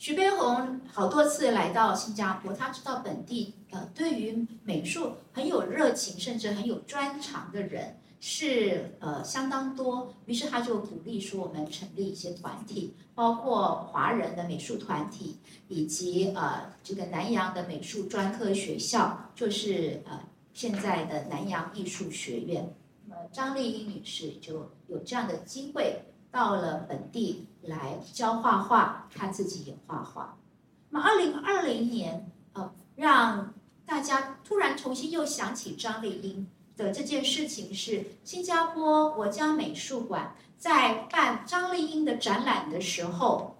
[0.00, 20.18] 徐悲鸿好多次来到新加坡，他知道本地呃对于美术很有热情，甚至很有专长的人是呃相当多，于是他就鼓励说我们成立一些团体，包括华人的美术团体，以及呃这个南洋的美术专科学校，就是呃
[20.54, 22.74] 现在的南洋艺术学院。
[23.06, 26.00] 那么张丽英女士就有这样的机会。
[26.32, 30.36] 到了本地来教画画，他自己也画画。
[30.88, 43.56] 那么，二零二零年，呃，让大家突然重新又想起张丽英的这件事情是，新加坡国家美术馆在办张丽英的展览的时候，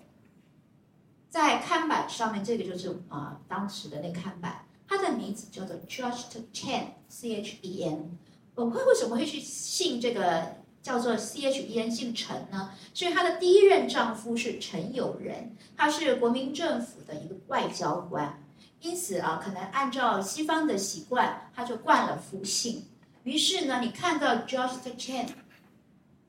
[1.29, 8.19] 在看板上面，这个就是啊、呃、当时的那看板，他的名字叫做 Just Chen，C H E N。
[8.55, 10.60] 我会为什么会去信这个？
[10.83, 18.43] 叫做 C H E N 姓陈呢，所以她的第一任丈夫是陈友仁，他是国民政府的一个外交官，
[18.81, 22.87] 因此啊，可能按照西方的习惯，他就冠了夫姓。
[23.25, 25.29] 于是呢，你看到 Just Chen，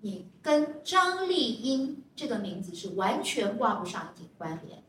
[0.02, 4.84] 你跟张丽英这个名字是完全挂不上一点关联。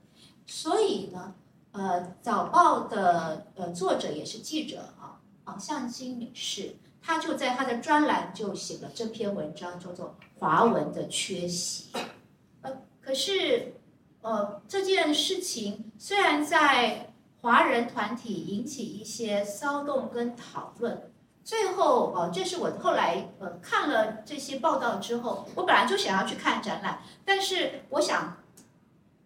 [0.44, 1.34] 所以呢，
[1.70, 6.74] 呃，早报的呃作者也是记者啊，王向金女士。
[7.04, 11.92] 他就在他的专栏就写了这篇文章，叫做《华文的缺席》。
[12.60, 13.74] 呃，可是，
[14.20, 21.10] 呃，这件事情虽然在华人团体引起一些骚动跟讨论，
[21.42, 28.36] 最后，呃，这是我后来呃看了这些报道之后，我本来就想要去看展览，但是我想，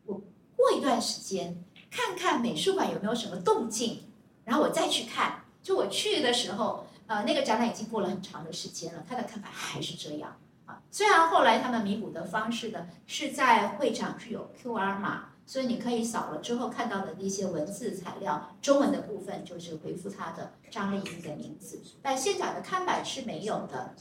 [0.06, 0.14] 我
[0.56, 4.04] 过一段时间看看美术馆有没有什么动静，
[4.44, 5.44] 然后我再去看。
[5.62, 6.85] 就我去的时候。
[7.06, 10.82] 呃，那个展览已经过了很长的时间了，他的看法还是这样啊。
[10.90, 23.94] 虽然后来他们弥补的方式呢，是在会场是有 QR 码，所以你可以扫了之后看到的一些文字材料，中文的部分就是回复他的张丽英的名字，但现场的看板是没有的。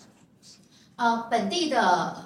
[0.97, 1.81] 呃，本地的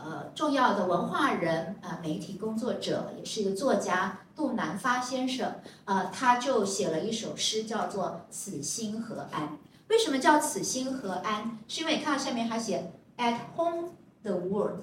[0.06, 9.48] 呃重要的文化人呃媒体工作者，也是一个作家杜南发先生，呃，他就写了一首诗，叫做《此心何安》。
[9.90, 11.60] 为什么叫此心何安？
[11.68, 13.90] 是因为看到下面他写 at home
[14.24, 14.82] the world，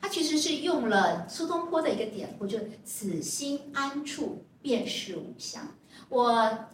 [0.00, 5.74] 他其实是用了苏东坡的一个典故，就此心安处便是吾乡。
[6.08, 6.66] 我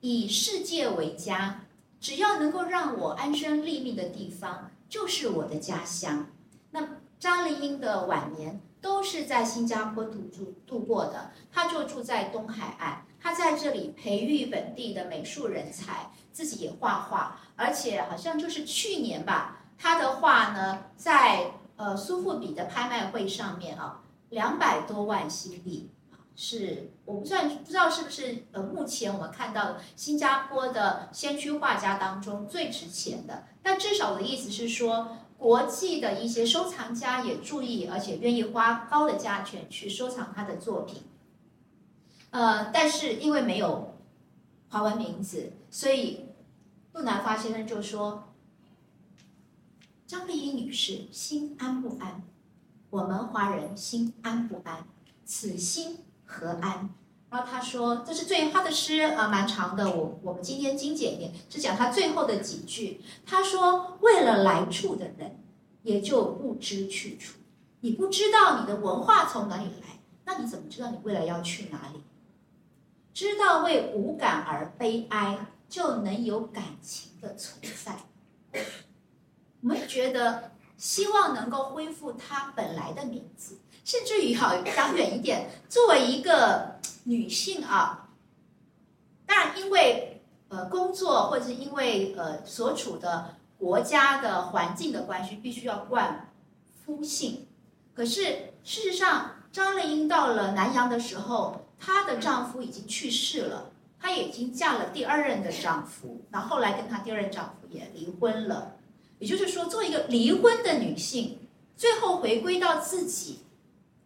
[0.00, 1.66] 以世界为家，
[2.00, 6.26] 只要能够让我安身立命的地方，就是我的家乡。
[6.70, 16.10] 那张丽英的晚年都是在新加坡度住度过的，他就住在东海岸，他在这里培育本地的美术人才。
[16.32, 25.90] 自己也画画，而且好像就是去年吧，他的画呢，在呃苏富比的拍卖会上面啊，两百多万新币
[26.34, 41.02] 是我不算不知道是不是呃目前我们看到的新加坡的先驱画家当中最值钱的，但至少我的意思是说，国际的一些收藏家也注意，而且愿意花高的价钱去收藏他的作品，
[42.32, 43.88] 呃，但是因为没有。
[44.68, 46.28] 华文名字，所以
[46.94, 48.32] 杜南发先生就说
[50.08, 52.22] ：“张丽英女士心安不安？
[52.88, 54.86] 我们华人心安不安？
[55.26, 56.88] 此心何安？”
[57.28, 59.94] 然后他说：“这是最他的诗啊，蛮长的。
[59.94, 63.02] 我我们今天精简一点，只讲他最后的几句。
[63.26, 65.38] 他说：‘为了来处的人，
[65.82, 67.34] 也就不知去处。
[67.80, 72.00] 你不知道你的文化从哪里来，那你怎么知道你未来要去哪里？’”
[73.14, 77.94] 知道为无感而悲哀，就能有感情的存在。
[79.60, 88.08] 我们觉得希望能够恢复她本来的名字，甚至于好讲远一点，作为一个女性啊，
[89.26, 96.32] 当然因为呃工作或者是因为呃所处的国家的环境的关系，必须要冠
[96.82, 97.46] 夫姓。
[97.94, 101.61] 可是事实上，张丽英到了南洋的时候。
[101.84, 108.76] 她的丈夫已经去世了，她已经嫁了第二任的丈夫，那后来跟她第二任丈夫也离婚了。
[109.18, 111.40] 也就是说，做一个离婚的女性，
[111.76, 113.40] 最后回归到自己，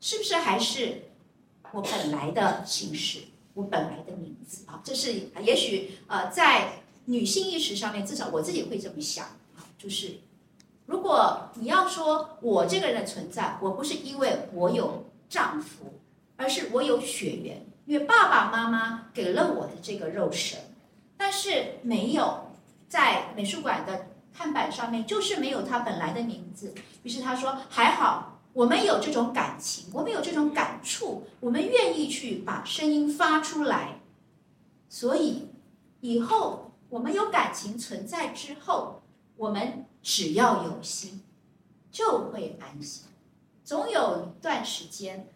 [0.01, 1.03] 是不是还是
[1.73, 4.81] 我本来的姓氏，我本来的名字啊？
[4.83, 10.21] 这是也许呃，在女性意识上面，至少我自己会这么想啊，就是
[10.87, 15.96] 如果你要说我这个人的存在，我不是因为我有丈夫。
[16.37, 20.59] 而是我有血缘，因为爸爸妈妈给了我的这个肉身，
[21.17, 22.51] 但是没有
[22.89, 26.75] 在美术馆的看板上面就是没有他本来的名字。
[27.03, 34.01] 于是他说：“还好，我们有这种感情，我们有这种感触，我们愿意去把声音发出来。
[34.89, 35.49] 所以
[36.01, 39.03] 以后我们有感情存在之后，
[39.37, 41.23] 我们只要有心，
[41.91, 43.05] 就会安心。
[43.65, 45.29] 总有一段时间，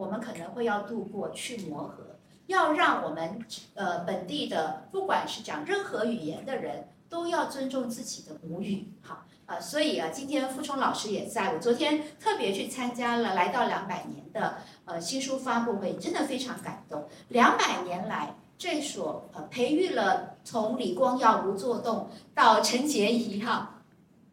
[0.00, 2.16] 我们可能会要度过去磨合。”
[2.50, 3.44] 要让我们
[3.74, 17.06] 呃本地的，不管是讲任何语言的人，都要尊重自己的母语，好啊，所以啊，今天傅聪老师也在，我昨天特别去参加了来到两百年的呃新书发布会，真的非常感动。
[17.28, 23.82] 两百年来，这所呃培育了从李光耀、吴作栋到陈洁仪哈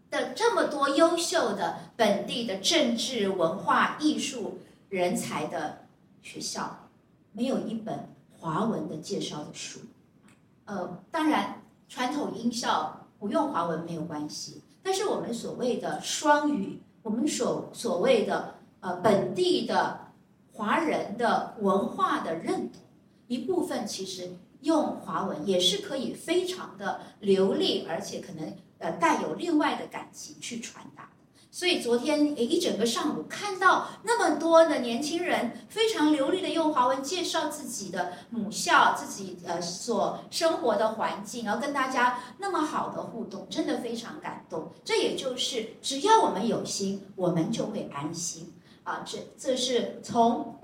[0.09, 4.57] 的这么多优秀的本地的政治、文化、艺术
[4.89, 5.87] 人才的
[6.21, 6.83] 学校。
[7.33, 9.79] 没有一本华文的介绍的书，
[10.65, 20.07] 呃，当然传统音效不用华文没有关系，但是我们所谓的双语，我们所所谓的呃本地的
[20.51, 22.81] 华人的文化的认同，
[23.27, 31.07] 一部分其实用华文也是可以非常的流利，而且可能呃带有另外的感情去传达。
[31.57, 44.71] 所以昨天一整个上午看到那么多的年轻人非常流利的用华文介绍自己的母校、自己呃所生活的环境，然后跟大家那么好的互动，真的非常感动。
[44.85, 48.53] 这也就是只要我们有心，我们就会安心
[48.83, 49.03] 啊！
[49.03, 50.59] 这这是从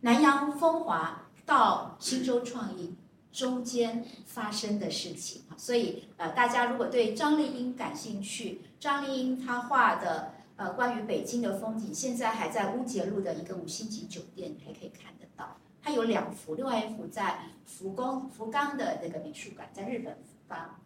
[0.00, 2.94] 南洋风华到新洲创意。
[3.32, 15.56] 中间发生的事情所以呃，大家如果对张丽英感兴趣，张丽英她画的呃关于北京的风景，现在还在乌节路的一个五星级酒店还可以看得到。
[15.80, 20.80] 它有两幅，另外一幅在福冈福冈的那个美术馆，在日本福冈。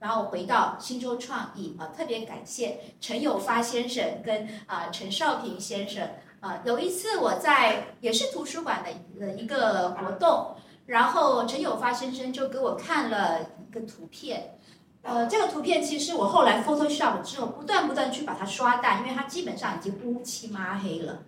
[0.00, 6.10] 然后回到新洲创意啊，特别感谢陈友发先生跟啊陈少平先生
[6.40, 8.90] 啊，有一次我在也是图书馆的
[9.24, 10.56] 呃一个活动。
[10.86, 14.58] 然后陈友发先生就给我看了一个图片，
[15.08, 21.22] 呃，这个图片其实我后来 Photoshop 之后不断不断去把它刷淡，因为它基本上已经乌漆抹黑了。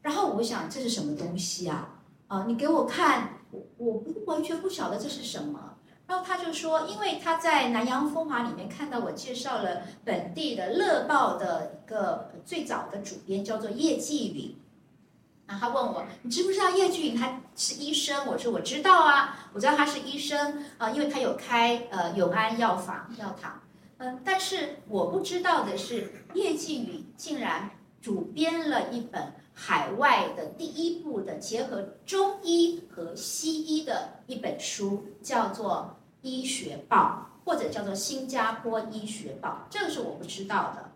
[0.00, 2.00] 然后我想这是什么东西啊？
[2.28, 5.74] 啊，你给我看，我我完全不晓得这是什么。
[6.06, 14.56] 然后他就说，因为他在南洋风华里面看到我介绍了本地的乐报的一个最早的主编叫做叶继允。
[15.48, 18.26] 然后他问我，你知不知道叶俊他是医生？
[18.26, 23.58] 我说我知道啊，我知道他是医生啊，因为他有开呃永安药房药堂。
[23.96, 27.70] 嗯，但是我不知道的是，叶俊宇竟然
[28.02, 40.87] 主编了一本海外的第一部的结合中医和西医的一本书，叫做《医学报》或者叫做《新加坡医学报》，这个是我不知道的。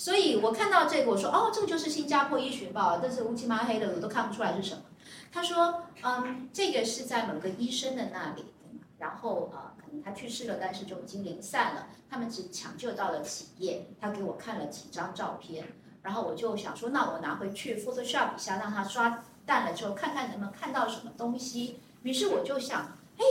[0.00, 4.80] 所以我看到这个，我说哦，这个就是新加坡医学报，但是乌漆麻黑的，我都看不出来是什么。
[5.30, 8.46] 他说，嗯，这个是在某个医生的那里，
[8.96, 11.88] 然后啊，可能他去世了，但是就已经零散了。
[12.08, 15.66] 他们只抢救到了几页，他给我看了几张照片，
[16.00, 21.78] 然后我就想说，那我拿回去 Photoshop 一下，让他刷淡了之后，看看能不能看到什么东西。
[22.04, 23.24] 于是我就想，哎，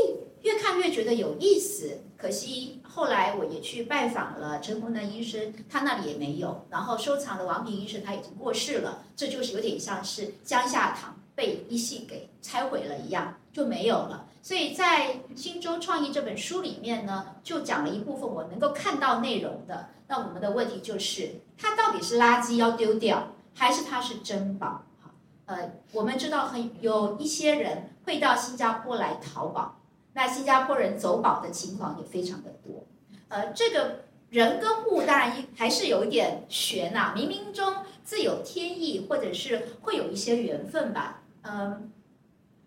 [0.44, 2.02] 越看越觉得有意思。
[2.16, 6.66] 可惜后来我也去拜访了陈洪南医生，他那里也没有。
[6.70, 14.28] 然后收藏的王平医生他已经过世了，这就是有点像是江夏堂被一系给拆毁了一样，就没有了。
[14.44, 19.88] 所以在《新洲创意》这本书里面呢，就讲了一部分我能够看到内容的。
[20.10, 24.84] 那我们的问题就是，它到底是垃圾要丢掉，还是它是珍宝？
[25.00, 25.12] 好，
[25.46, 29.78] 呃，我们知道很有一些人会到新加坡来淘宝。
[30.12, 32.84] 那新加坡人走宝的情况也非常的多，
[33.30, 37.74] 呃，这个人跟物当然还是有一点悬呐，冥冥中
[38.04, 41.92] 自有天意，或者是会有一些缘分吧，嗯，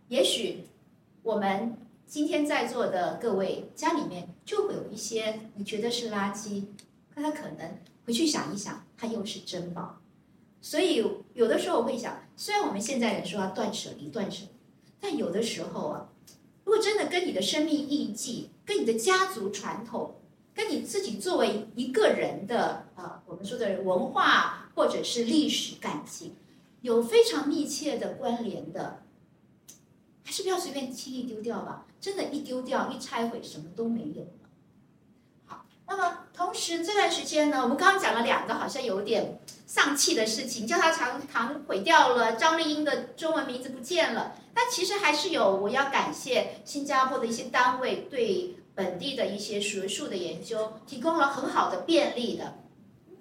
[0.09, 0.65] 也许
[1.23, 6.65] 我们今天在座的各位家里面就会有一些你觉得是垃圾，
[7.13, 10.01] 可他可能回去想一想，它又是珍宝，
[10.61, 11.05] 所以
[11.35, 14.49] 有的时候我会想，虽然我们现在人说要断舍离，断舍离，
[15.01, 16.09] 但有的时候啊。
[16.65, 20.15] 如果真的跟你的生命印记、跟你的家族传统、
[20.63, 26.37] 跟你自己作为一个人的啊，我们说的文化或者是历史感情
[26.83, 29.03] 有非常密切的关联的，
[30.25, 31.87] 还是不要随便轻易丢掉吧。
[32.01, 34.25] 真的，一丢掉、一拆毁，什么都没有。
[35.47, 44.37] 好，那么同时这段时间呢，我们刚刚讲了两个好像有点丧气的事情，叫他常常毁掉了，张丽英的中文名字不见了。
[44.55, 52.59] 但其实还是有，我要感谢新加坡的一些单位对本地的一些学术的研究提供了很好的便利的。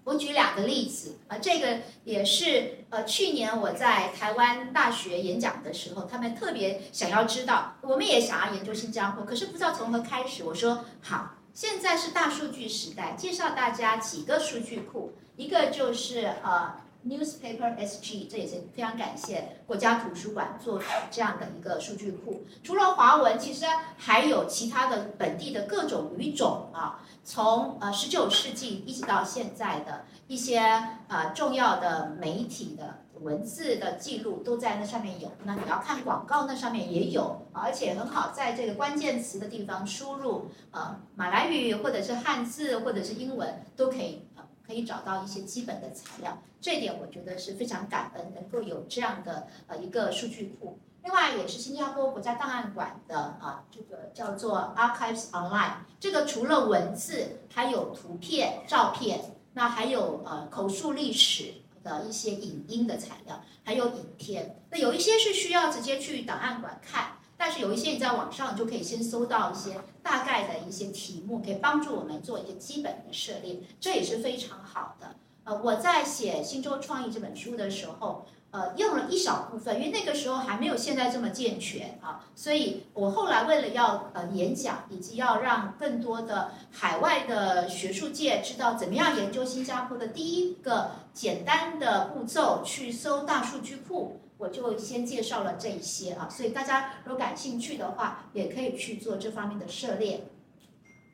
[0.04, 10.44] 我举两个例子啊，这个也是呃，去年我在台湾大学演讲的时候，他们特别想要知道，我们也想要研究新加坡，可是不知道从何开始。
[10.44, 16.82] 我说好，现在是大数据时代，介绍大家几个数据库，一个就是呃。
[17.08, 20.80] Newspaper SG，这也是非常感谢国家图书馆做
[21.10, 22.44] 这样的一个数据库。
[22.64, 23.66] 除了华文，其实
[23.98, 27.04] 还有其他的本地的各种语种啊。
[27.24, 30.60] 从呃十九世纪一直到现在的一些
[31.08, 35.32] 呃重要的媒体的文字的记录都在那上面有。
[35.44, 44.24] 那你要看广告，那上面也有，而且很好，在这个关键词的地方输入呃马来语或者是汉字或者是英文都可以。
[44.72, 50.80] 可以找到一些基本的材料，这一点我觉得是非常感恩，能够有这样的呃一个数据库。
[51.04, 59.20] 另外，也是新加坡国家档案馆的啊，这个叫做 Archives Online，这个除了文字，还有图片、照片，
[59.56, 64.56] 那还有呃口述历史的一些影音的材料，还有影片。
[64.70, 67.18] 那有一些是需要直接去档案馆看。
[67.44, 75.16] 但是有一些你在网上就可以先搜到一些大概的一些题目，可以帮助我们做一个基本的涉猎，这也是非常好的。
[75.44, 94.20] 呃，我在写《新洲创意》这本书的时候，呃，用了一小部分，因为那个时候还没有现在这么健全啊，所以我后来为了要呃演讲，以及要让更多的海外的学术界知道怎么样研究新加坡的第一个简单的步骤，去搜大数据库。
[94.42, 100.26] 我就先介绍了这一些啊，所以大家如果感兴趣的话，也可以去做这方面的涉猎。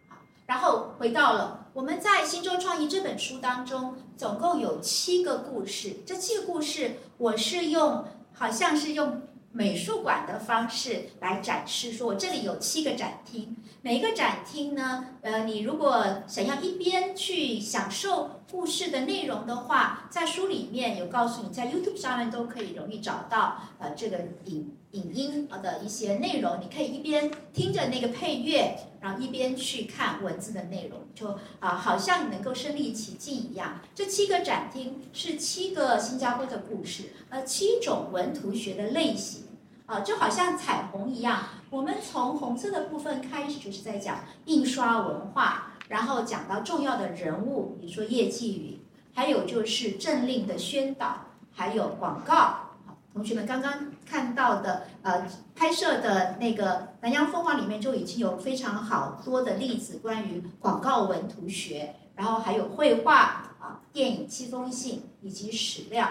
[0.07, 0.15] 好，
[0.45, 5.97] 然后回到了我们在《新洲创意》这本书当中，总共有七个故事。
[6.05, 13.57] 这七个故事，我是用好像是用美术馆的方式来展示，说我这里有七个展厅。
[13.81, 33.81] 每一个展厅呢，呃，你如果想要一边去享受故事的内容的话，在书里面有告诉你，在 YouTube 上面都可以容易找到呃这个影影音的一些内容，你可以一边听着那个配乐，然后一边去看文字的内容，就啊好像能够身临其境一样。
[33.93, 39.43] 这七个展厅是七个新加坡的故事，呃，七种文图学的类型。
[39.87, 48.79] 啊，就好像彩虹一样，我们从红色的部分开始，就是在讲印刷文化，然后讲到重要的人物，比如说叶继宇，
[49.13, 52.35] 还有就是政令的宣导，还有广告。
[52.85, 55.25] 好，同学们刚刚看到的，呃，
[55.55, 56.71] 拍摄的那个
[57.01, 63.15] 《南洋风华》里面就已经有非常好多的例子，关于广告文图学，然后还有绘画
[63.59, 66.07] 啊、电影七封信以及史料。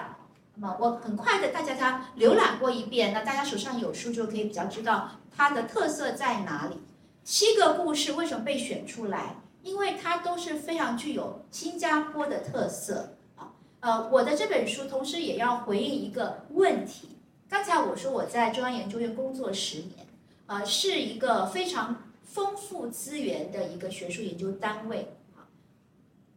[0.55, 6.79] 那么我很快的，大家家浏览过一遍，那大家手上有书就可以比较知道它的特色在哪里。
[7.23, 9.37] 七个故事为什么被选出来？
[9.67, 13.53] 因为它都是非常具有新加坡的特色啊。
[13.81, 17.19] 呃，我的这本书同时也要回应一个问题。
[17.49, 20.07] 刚才我说我在中央研究院工作十年，
[20.47, 25.51] 呃，是一个非常丰富资源的一个学术研究单位啊。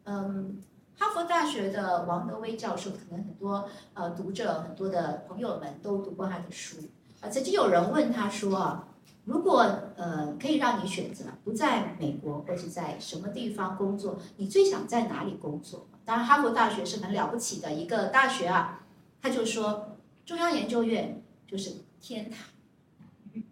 [0.05, 0.61] 嗯。
[0.97, 6.75] 哈佛大学的王德威教授，可能很多呃读者、很多的朋友们都读过他的书。
[7.21, 8.88] 啊，曾经有人问他说啊，
[9.30, 9.61] 如果
[9.95, 15.86] 呃可以让你选择不在美国或者在什么地方工作，你最想在哪里工作？
[16.03, 18.88] 当然，哈佛大学是很了不起的一个大学啊。
[19.21, 22.39] 他就说，中央研究院就是天堂，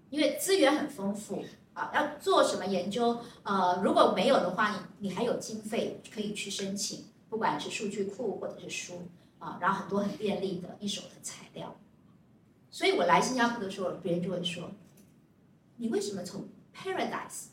[0.09, 1.43] 因为资源很丰富
[1.75, 1.91] 啊。
[1.93, 3.19] 要做什么研究？
[3.43, 7.05] 呃，如果没有的话，你你还有经费可以去申请。
[7.29, 9.07] 不管是数据库或者是书
[9.37, 11.75] 啊，然后很多很便利的一手的材料，
[12.71, 14.71] 所以我来新加坡的时候，别人就会说
[15.77, 17.45] ：“你为什么从 paradise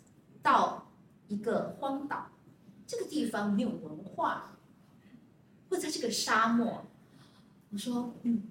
[0.42, 0.90] 到
[1.28, 2.26] 一个荒岛，
[2.86, 4.58] 这个地方没有文化，
[5.70, 6.84] 或者这个沙漠？”
[7.70, 8.42] 我说：“嗯，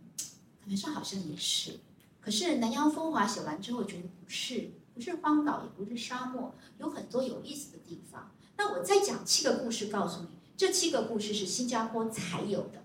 [0.62, 1.80] 可能上好像也是。
[2.20, 8.32] 可是《南洋风华》写完之后，觉得不是，不是荒岛，也不是沙漠，有很多有意思的地方。
[8.58, 12.84] 那我再讲七个故事，告诉你。”这七个故事是新加坡才有的，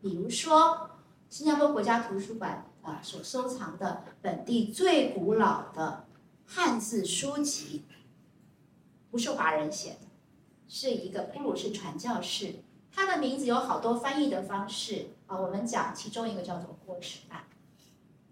[0.00, 0.90] 比如说
[1.28, 6.06] 新加坡国家图书馆啊所收藏的本地最古老的
[6.52, 7.84] 汉字书籍，
[9.08, 10.08] 不是华人写的，
[10.68, 12.54] 是一个布鲁士传教士，
[12.92, 17.44] 他的名字有好多翻译的方式啊，我们讲其中一个叫做郭史案。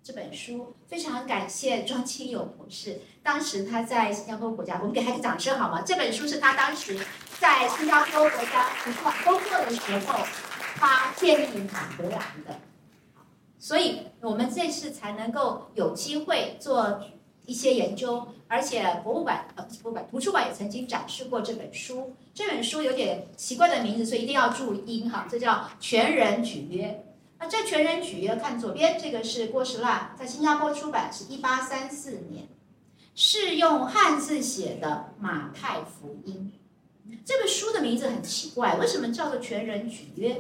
[0.03, 5.83] 这本书非常感谢庄清友博士，当时他在新加坡国家，我们给他一个掌声好吗？
[5.83, 6.99] 这本书是他当时。
[7.41, 10.19] 在新加坡国家图书馆工作的时候，
[10.75, 12.59] 他建立马德兰的，
[13.61, 17.01] 所以我们这次才能够有机会做
[17.49, 22.15] 一些研究，而且博物馆呃不是博物馆图书馆也曾经展示过这本书。
[22.35, 26.87] 这本书有点奇怪的名字，所以一定要注音哈，这叫《全人举约》。
[27.39, 32.47] 那这《全人举约》，看左边这个是郭实腊在新加坡出版，是一八三四年，
[33.15, 36.53] 是用汉字写的《马太福音》。
[37.25, 40.35] 这本书的名字很奇怪，为什么叫做《全人举约》？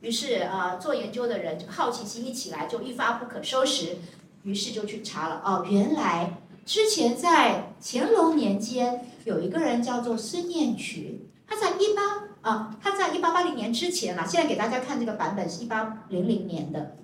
[0.00, 3.96] 于是呃，做研究的人就好奇心一起来，就一发不可收拾，
[4.42, 5.42] 于是就去查了。
[5.44, 16.96] 哦，原来之前在乾隆年间，有一个人叫做孙念群，他在一八啊，他在一八八零年之前啊，现在给大家看这个版本是一八零零年的，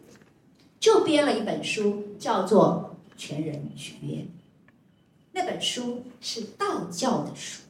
[0.79, 4.15] 就编了一本书，叫做《全人举约》。
[5.33, 7.63] 那本书是道教的书。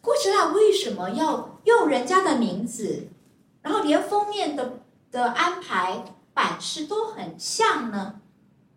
[0.00, 3.08] 郭实腊为什么要用人家的名字，
[3.62, 6.04] 然后连封面的的安排
[6.34, 8.20] 版式都很像呢？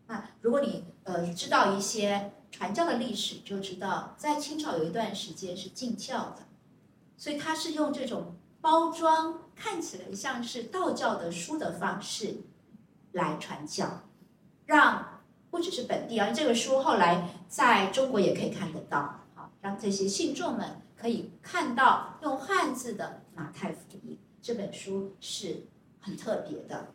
[0.07, 6.47] 啊，如果你呃知道一些传教的历史，就知道在清朝有一段时间是禁教的，
[7.17, 12.41] 所以他是用这种包装看起来像是道教的书的方式
[13.13, 14.03] 来传教，
[14.65, 20.81] 让不只是本地，而这个书后来在中国也可以看得到，好，让这些信众们。
[21.01, 25.65] 可以看到用汉字的《马太福音》这本书是
[26.01, 26.93] 很特别的，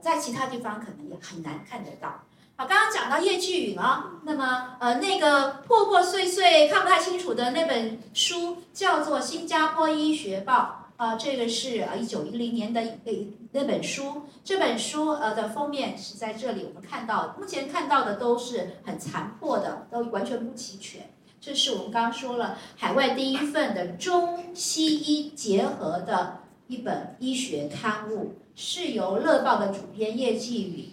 [0.00, 2.22] 在其他地方可能也很难看得到。
[2.58, 14.22] 好，刚刚讲到叶巨允啊，那么呃，那个破破碎碎看不太清楚的那本书叫做《新加坡医学报》啊，这个是呃一九一零年的一那本书。
[14.42, 21.10] 这本书呃的封面是在这里，我们看到目前看到的都是很残破的，都完全不齐全。
[21.38, 26.38] 这是我们刚刚说了海外第一份的中西医结合的
[26.68, 30.88] 一本医学刊物，是由《乐报》的主编叶继宇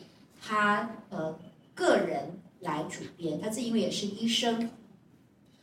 [0.46, 1.34] 他呃
[1.76, 4.72] 个人来主编，他自己因为也是医生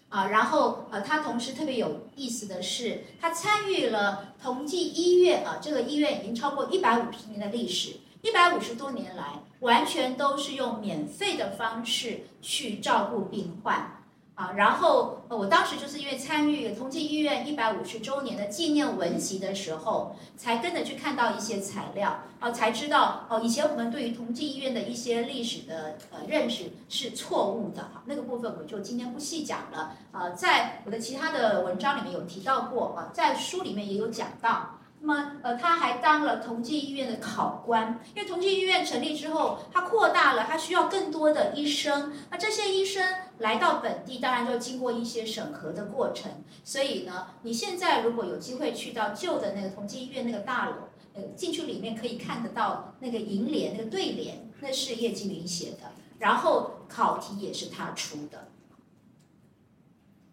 [0.09, 14.00] 啊，然后呃他同时特别有意思的是，他参与了同济医院啊，这个医院已经超过一百五十年的历史，一百五十多年来完全都是用免费的方式去照顾病患。
[14.41, 34.79] 啊，然后我当时就是因为参与同济医院一百五十周年的纪念文集的时候，才跟着去看到一些材料，啊，才知道哦，以前我们对于同济医院的一些历史的呃认识是错误的，哈，那个部分我就今天不细讲了，啊，在我的其他的文章里面有提到过，啊，在书里面也有讲到。
[35.03, 42.13] 那么，呃，他还当了同济医院的考官，因为同济医院成立之后，他扩大了，他需要更多的医生。
[42.31, 43.03] 那这些医生
[43.41, 46.31] 来到本地，当然就经过一些审核的过程。
[46.65, 50.75] 所以呢，你现在如果有机会去到旧的那个同济医院那个大楼，
[51.15, 58.49] 呃，进去里面可以看得到那个楹联、那个对联，那是叶继明写的，然后考题也是他出的。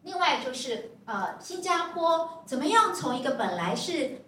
[0.04, 4.22] 另外就是，呃，新加坡怎么样从一个本来是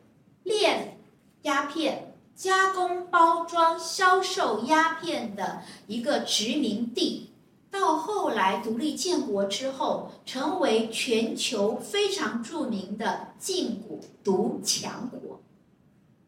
[0.44, 0.98] 炼
[1.44, 7.29] 鸦片、加工、包装、销售鸦片的一个殖民地，
[7.72, 13.82] 到后来独立建国之后，成为全球非常著名的禁
[14.24, 15.42] 毒强国。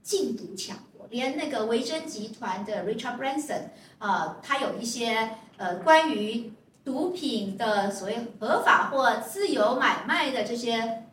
[0.04, 11.06] 禁毒强国，连那个维珍集团的 Richard Branson 啊，他有一些呃关于毒品的所谓合法或自由买卖的这些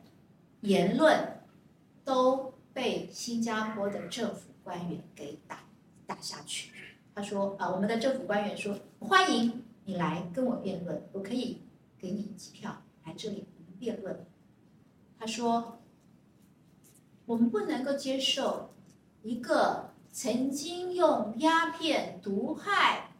[0.61, 1.41] 言论，
[2.05, 2.55] 都。
[2.71, 5.59] 被新加坡的政府官员给打
[6.07, 6.71] 打下去。
[7.13, 11.63] 他说：“啊，我们的政府官员说，欢迎你来跟我辩论，我可以
[11.99, 13.47] 给你机票来这里
[13.79, 14.27] 辩论。”
[15.19, 15.79] 他说
[17.25, 18.69] ：“我们不能够接受
[19.23, 23.13] 一个曾经用鸦片毒害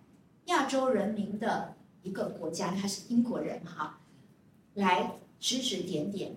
[0.45, 4.01] 亚洲人民的一个国家，他是英国人哈，
[4.75, 6.37] 来指指点点。”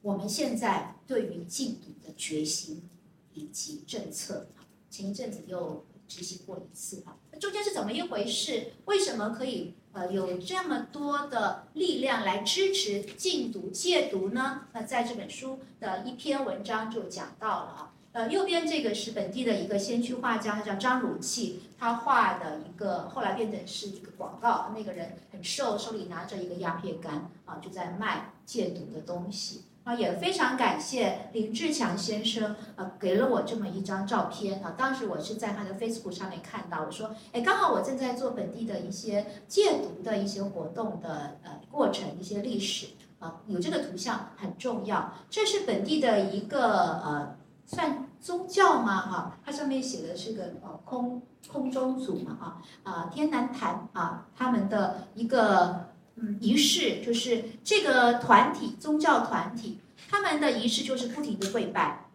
[0.00, 2.88] 我们现在对于禁毒的决心
[3.34, 4.46] 以及政策，
[4.88, 8.72] 前一阵子又执行过一次啊，那中间是怎么一回事？
[8.84, 14.66] 为什么可以呃有这么多的力量来支持禁毒戒毒呢？
[14.72, 29.62] 那在这本书的一篇文章就讲到了啊，呃，右边这个是本地的一个先驱画家，他叫张汝器，他画的一个后来变成是一个广告，那个人很瘦，手里拿着一个鸦片杆啊，就在卖戒毒的东西。
[29.84, 34.74] 啊，也非常感谢林志强先生，呃，给了我这么一张照片啊。
[34.76, 42.86] 当时我是在他的 Facebook 上面看到，我说，哎，刚好我正在做本地的一些戒毒的一些活动的呃过程，一些历史
[43.18, 45.12] 啊，有这个图像很重要。
[45.28, 49.00] 这是本地的一个呃，算宗教吗？
[49.00, 51.20] 哈，它上面写的是个呃空
[51.50, 55.91] 空中组嘛，啊啊天南坛啊他们的一个
[56.40, 62.06] 仪式，就是这个团体宗教团体他们的仪式就是不停的跪拜，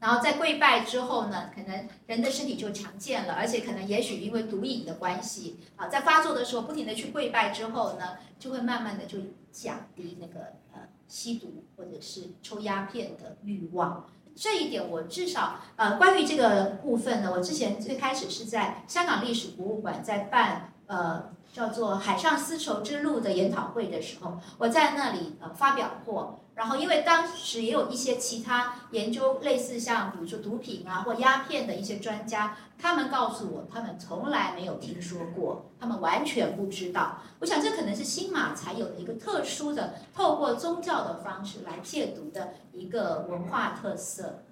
[0.00, 9.18] 然后在跪拜之后呢，可能人的身体就强健了，而且可能也许因为毒瘾的关系啊，在发作的时候不停的去跪拜之后呢，就会慢慢的就
[9.52, 14.06] 降低那个呃吸毒或者是抽鸦片的欲望。
[14.36, 26.40] 这一点我至少呃，关于这个部分呢，我之前最开始是在香港历史博物馆在办呃叫做“海上丝绸之路”的研讨会的时候，我在那里呃发表过。
[26.56, 37.18] 然后因为当时也有一些其他研究类似像比如说毒品啊或鸦片的一些专家，他们告诉我他们从来没有听说过，他们完全不知道。
[37.40, 44.43] 我想这可能是新马才有的一个特殊的透过宗教的方式来戒毒的一个文化特色。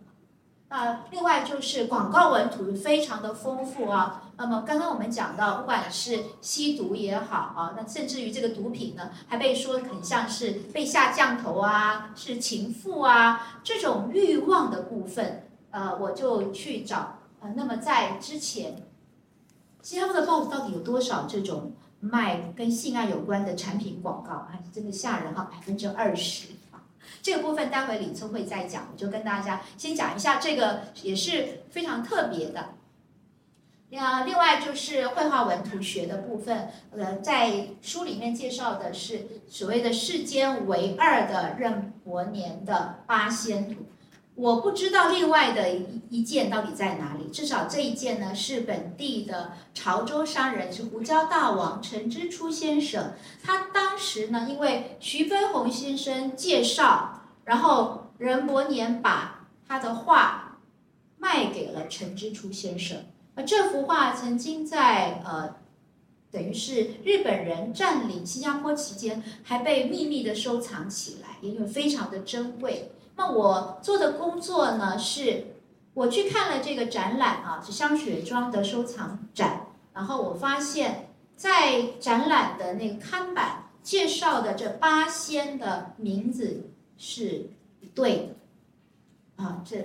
[0.72, 4.22] 啊，另外就是广告文图非常的丰富啊。
[4.38, 15.46] 那么刚刚我们讲到，不管是吸毒也好啊，那甚至于这个毒品呢，还被说很像是被下降头啊，是情妇啊这种欲望的部分。
[15.70, 18.82] 呃，我就去找呃，那么在之前，
[19.82, 24.48] 新加坡的报纸到底有多少这种卖跟性爱有关的产品广告？
[24.50, 26.48] 还真的吓人哈，百分之二十。
[27.22, 32.74] 这个部分待会李聪会再讲，我就跟大家先讲一下，这个也是非常特别的。
[33.90, 43.84] 那另外就是绘画文图学的部分，呃，在书里面介绍的是所谓的世间唯二的任伯年的八仙图。
[44.34, 53.12] 我不知道另外的一一件到底在哪里，至少这一件呢是本地的潮州商人，是胡椒大王陈之初先生。
[53.42, 60.60] 他当时呢，因为徐悲鸿先生介绍，然后任伯年把他的画
[61.18, 63.04] 卖给了陈之初先生。
[63.34, 65.56] 而这幅画曾经在呃，
[66.30, 72.92] 等于是日本人占领新加坡期间，还被秘密的收藏起来，因为非常的珍贵。
[73.16, 75.46] 那我做的工作呢，是
[75.94, 87.50] 我去看了这个展览啊，是香雪庄的收藏展，然后我发现，在展览的那个看板介绍的这八仙的名字是
[87.80, 88.34] 不对
[89.36, 89.76] 的，啊，这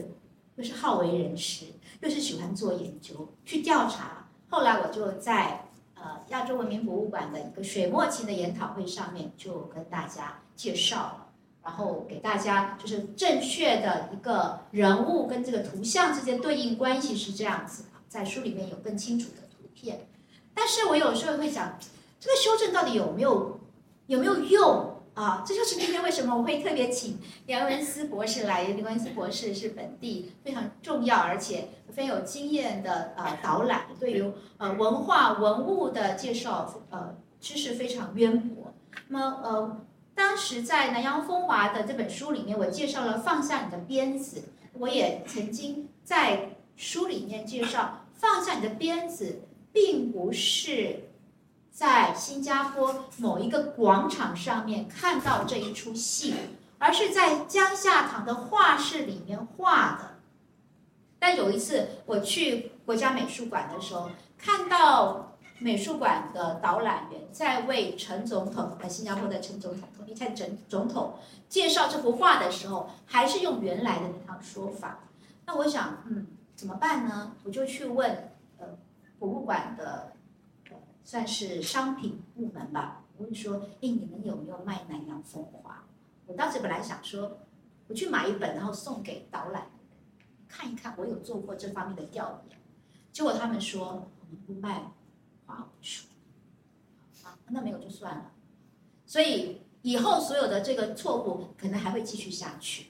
[0.55, 1.65] 又是好为人师，
[1.99, 5.65] 又是喜欢做研究去调查，后来我就在
[5.95, 11.26] 呃亚洲文明博物馆的一个水墨琴的研讨会上面就跟大家介绍了。
[11.67, 20.07] 然后给大家就是正确的一个人物跟这个图像之间对应关系是这样子，在书里面有更清楚的图片。
[20.53, 21.77] 但是我有时候会想，
[22.21, 23.59] 这个修正到底有没有
[24.05, 25.43] 有没有用啊？
[25.45, 28.63] 这就是今天为什么我会特别请梁文思博士来。
[28.63, 38.73] 梁文思博士是本地非常重要而且非常有经验的呃导览，对于呃文化文物的介绍呃知识非常渊博。
[39.09, 39.81] 那么呃。
[40.17, 44.45] 当时在南洋风华的这本书里面，我介绍了放下你的鞭子。
[44.73, 51.11] 我也曾经在书里面介绍，放下你的鞭子，并不是
[51.69, 56.33] 在新加坡某一个广场上面看到这一出戏，
[56.79, 60.17] 而是在江夏堂的画室里面画的。
[61.19, 65.26] 但有一次我去国家美术馆的时候，看到。
[65.59, 71.15] 美术馆的导览员在为陈总统，和，新加坡的陈总统，你看陈总统
[71.49, 74.99] 介绍这幅画的时候，还是用原来的那套说法。
[75.45, 77.33] 那我想，嗯，怎么办呢？
[77.43, 78.29] 我就去问，
[78.59, 78.67] 呃，
[79.17, 80.13] 博物馆的，
[81.03, 83.01] 算是商品部门吧。
[83.17, 85.83] 我问说，哎，你们有没有卖南洋风华？
[86.27, 87.39] 我当时本来想说，
[87.87, 89.63] 我去买一本，然后送给导览
[90.47, 92.59] 看一看，我有做过这方面的调研。
[93.11, 94.83] 结果他们说，我们不卖。
[95.47, 96.05] 画文书，
[97.23, 98.31] 啊，那没有就算了。
[99.05, 102.87] 所以以后所有的这个错误可能还会继续下去，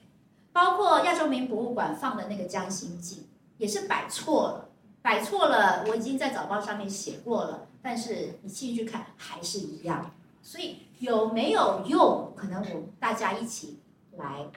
[0.52, 3.16] 包括亚洲民博物馆放的那个《江心记》
[3.56, 4.68] 也是摆错了，
[5.00, 5.84] 摆错了。
[5.86, 10.12] 我已经在早报上面写过了，但是你继续看还是一样。
[10.42, 12.32] 所以有没有用？
[12.34, 13.78] 可能我大家一起
[14.16, 14.50] 来。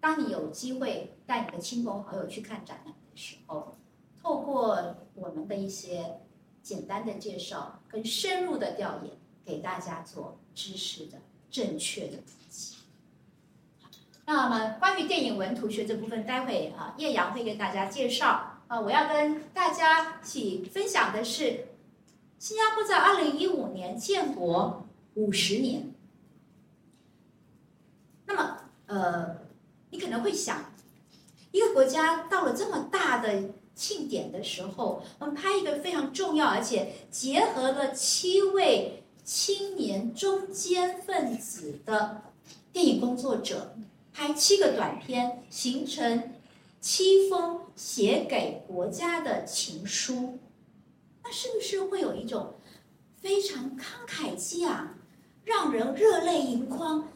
[0.00, 3.76] 当你有机会带你的亲朋好友去看展览的时候，
[4.22, 6.22] 透过我们的一些。
[6.62, 9.12] 简单的介绍跟深入的调研，
[9.44, 11.18] 给大家做知识的
[11.50, 12.76] 正确的普及。
[14.26, 18.46] 那么关于电影文图学这部分，待会啊叶阳会跟大家介绍。
[18.68, 21.66] 啊，我要跟大家一起分享的是，
[22.38, 25.92] 新加坡在二零一五年建国五十年。
[28.26, 29.38] 那么呃，
[29.90, 30.72] 你可能会想，
[31.50, 42.22] 一个国家到了这么大的庆典的时候，我们拍一个非常重要，而且结合了七位青年中坚分子的
[42.72, 43.74] 电影工作者，
[44.12, 46.34] 拍七个短片，形成
[46.80, 50.38] 七封写给国家的情书。
[51.22, 52.54] 那是不是会有一种
[53.20, 54.94] 非常慷慨激昂，
[55.44, 57.08] 让人热泪盈眶？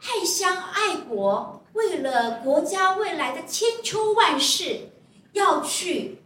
[0.00, 4.87] 爱乡爱国，为了国家未来的千秋万世，
[5.32, 6.18] 要去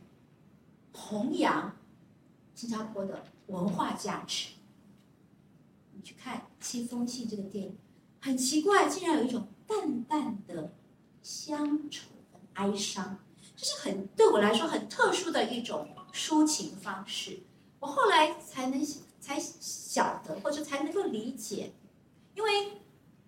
[0.92, 1.76] 弘扬
[2.54, 4.50] 新加坡的文化价值。
[5.92, 7.76] 你去看《七封信》这个电影，
[8.20, 10.72] 很奇怪，竟然有一种淡淡的
[11.22, 13.18] 乡愁和哀伤，
[13.56, 17.40] 这是很对我来说很特殊的一种抒情方式。
[17.80, 18.84] 我后来才能
[19.20, 21.72] 才晓得，或者才能够理解，
[22.34, 22.78] 因为。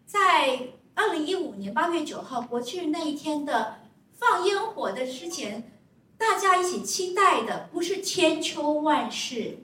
[0.07, 3.81] 在二零一五年八月九号国庆日那一天的
[4.19, 5.73] 放烟火的之前，
[6.17, 9.59] 大家一起期待的不是千秋万世，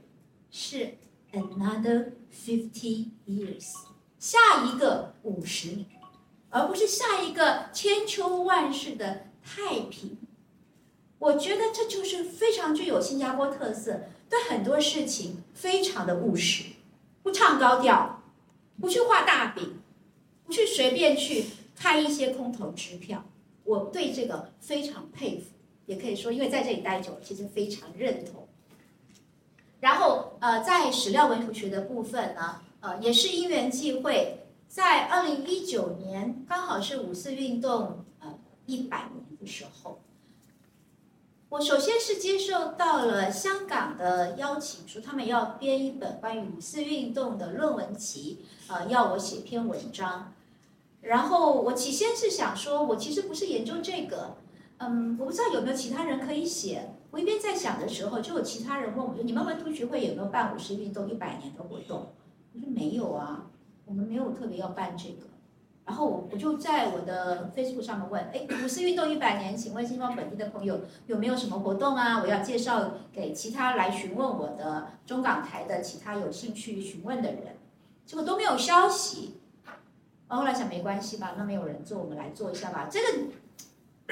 [0.51, 0.99] 是
[1.33, 3.75] another fifty years，
[4.19, 5.87] 下一个五十年，
[6.51, 10.19] 而不是下一个千秋万世的太平。
[11.19, 16.65] 我觉得这就是非常具有新加坡特色，对很多事情非常的务实，
[17.23, 18.23] 不唱高调，
[18.81, 19.77] 不去画大饼。
[20.43, 21.45] 不去随便去
[21.77, 23.25] 开一些空头支票，
[23.71, 25.51] 我对这个非常佩服，
[25.87, 28.49] 也可以说，因为在这里待久了，其实非常认同。
[29.79, 40.01] 然后，呃，在史料文图学的部分呢，呃，也是因缘际会，在二零一九年，刚好是五四运动呃一百年的时候，
[41.51, 50.35] 我首先是接受到了香港的邀请，说他们要编一本关于五四运动的论文集，呃，要我写篇文章。
[51.03, 54.37] 然后我起先是想说，我其实不是研究这个，
[54.79, 56.91] 嗯，我不知道有没有其他人可以写。
[57.11, 62.07] 我一边在想的时候，就有其他人问我说：“你们文图学会有没有办五十运动一百年的活动？”
[62.55, 63.47] 我说：“没有啊，
[63.85, 65.27] 我们没有特别要办这个。”
[65.85, 72.21] 然后我我就在我的 Facebook 上面问：“哎，五四运动一百年，请问新方本地的朋友有没有什么活动啊？
[72.23, 77.57] 我要介绍给其他来询问我的中港台的其他有兴趣询问的人。”
[78.07, 79.39] 结果都没有消息。
[80.37, 82.89] 后来想没关系吧，那没有人做，我们来做一下吧。
[82.91, 83.18] 这个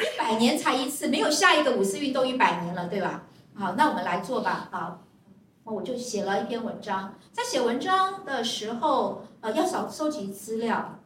[0.02, 3.22] 一百年才一次，没有下一个五四运动一百年了，对吧？
[3.54, 4.68] 好，那我们来做吧。
[4.70, 5.02] 好，
[5.64, 7.14] 我就写了一篇文章。
[7.32, 10.98] 在写文章的时候，呃，要少收集资料。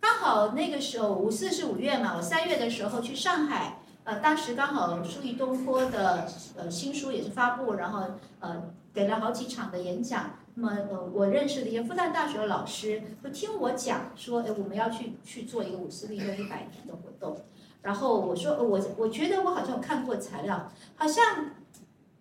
[0.00, 8.02] 刚好那个时候五四是五月嘛，我三月的时候去上海，呃，当时刚好苏黎东坡的呃新书也是发布，然后
[8.40, 8.62] 呃
[8.92, 10.30] 给了好几场的演讲。
[10.56, 17.44] 那么，呃，我认识的一些复旦大学的老师，就听我讲说，哎，我们要去去做一个五四运动一百年的活动。
[17.82, 21.50] 然后我说，我我觉得我好像有看过材料，好像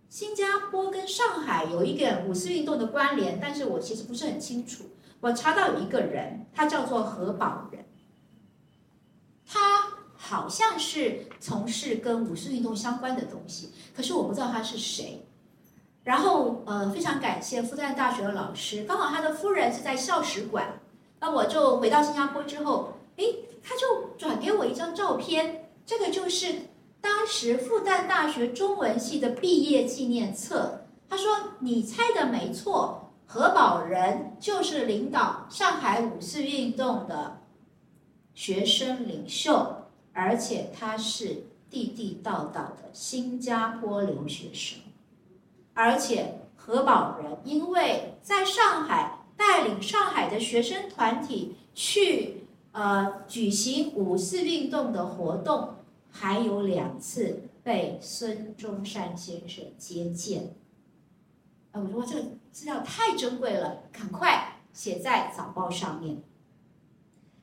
[0.10, 4.86] 新加坡跟上海有一个五四运动的关联，但是我其实不是很清楚。
[5.22, 7.86] 我查到有一个人，他叫做何宝仁，
[9.46, 9.60] 他
[10.16, 15.26] 好像是从事跟五四运动相关的东西，可是我不知道他是谁。
[16.04, 20.80] 然后，呃，非常感谢复旦大学的老师，刚好他的夫人是在校史馆。
[21.20, 26.54] 那我就回到新加坡之后，诶，他就转给我一张照片，这个就是
[27.00, 30.82] 当时复旦大学中文系的毕业纪念册。
[31.08, 37.40] 他说：“你猜的没错，何宝仁就是领导上海五四运动的
[38.34, 44.80] 学生领袖，而且他是地地道道的新加坡留学生。”
[45.74, 55.76] 而且何宝仁因为在上海带领上海的学生团体去呃举行五四运动的活动，
[56.12, 60.56] 还有两次被孙中山先生接见。
[61.72, 66.22] 啊，我说这个资料太珍贵了，赶快写在早报上面。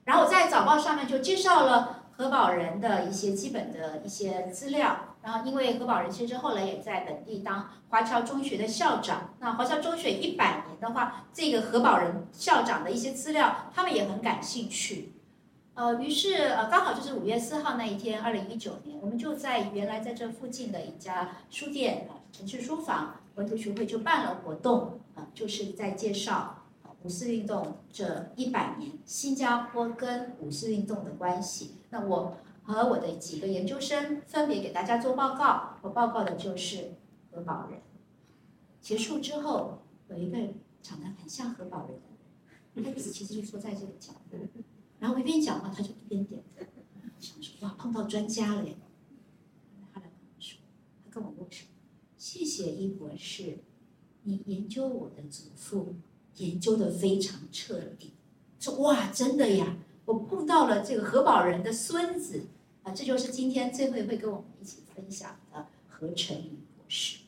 [0.05, 5.10] 然后我在早报上面就介绍了何宝仁的一些基本的一些资料。
[5.23, 15.13] 然后，因为何宝仁先生后来也在本地当华侨中学的校长，那华侨中学一百年的话，这个何宝仁校长的一些资料，他们也很感兴趣。
[15.75, 26.65] 呃，于是呃，刚好就是五月四号那一天，二零一九年，我们就在原来在这附近的一家书店啊，城市书房文图学会就办了活动啊，就是在介绍
[27.03, 31.77] 五四运动这一百年新加坡跟五四运动的关系。
[31.91, 32.39] 那我。
[32.71, 36.93] 和我的几个研究生分别给大家做报告，我报告的就是
[37.33, 37.81] 何宝仁。
[38.81, 40.39] 结束之后，有一个
[40.81, 44.39] 长得很像何宝仁的人，他其实就坐在这个角度，
[45.01, 46.65] 然后我一边讲话，他就一边点头，
[47.19, 48.77] 想说哇，碰到专家了耶。
[49.93, 50.61] 他来跟我说，
[51.05, 51.67] 他跟我握手。
[52.17, 53.59] 谢谢易博士，
[54.23, 55.97] 你研究我的祖父
[56.37, 58.15] 研究的非常彻底。
[58.59, 62.47] 说哇，真的呀，我碰到了这个何宝仁的孙子
[62.83, 67.19] 啊，这就是今天最后会跟我们一起分享的何成宇博士。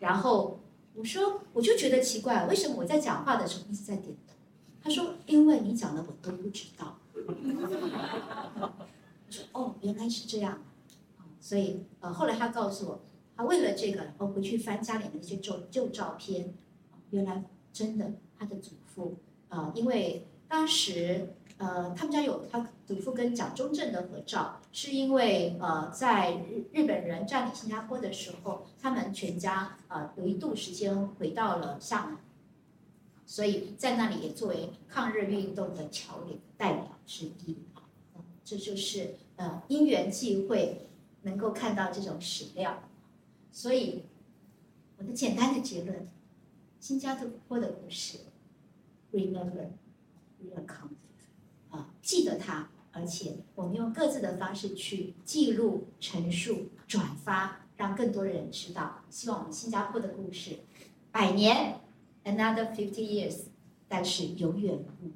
[0.00, 0.60] 然后
[0.94, 4.34] 我说，我就觉得奇怪，为什么我在讲话的时候一直在点头？
[4.82, 6.98] 他说，因为你讲的我都不知道。
[7.14, 8.72] 我
[9.30, 10.62] 说哦，原来是这样。
[11.40, 13.04] 所以呃，后来他告诉我，
[13.36, 16.54] 他为了这个，我回去翻家里的那些旧旧照片，
[17.10, 19.18] 原来真的他的祖父
[19.48, 32.18] 呃，因为当时呃，他们家有他祖父跟蒋中正的合照，是因为呃，在日日本人占领新加坡的时候，他们全家呃有一度时间回到了厦门，
[33.26, 37.84] 所以在那里也作为抗日运动的侨领代表之一啊，
[38.44, 40.80] 这就是呃因缘际会。
[41.26, 42.82] 能够看到这种史料，
[43.50, 44.04] 所以
[44.98, 46.06] 我的简单的结论：
[46.78, 47.14] 新加
[47.48, 48.18] 坡的故事
[49.10, 49.68] ，remember,
[50.42, 50.90] recount，
[52.04, 59.00] 记得它，而且我们用各自的方式去记录、陈述、转发，让更多的人知道。
[59.08, 60.58] 希望我们新加坡的故事，
[61.10, 61.80] 百年
[62.24, 63.38] ，another fifty years，
[63.88, 65.10] 但是永远不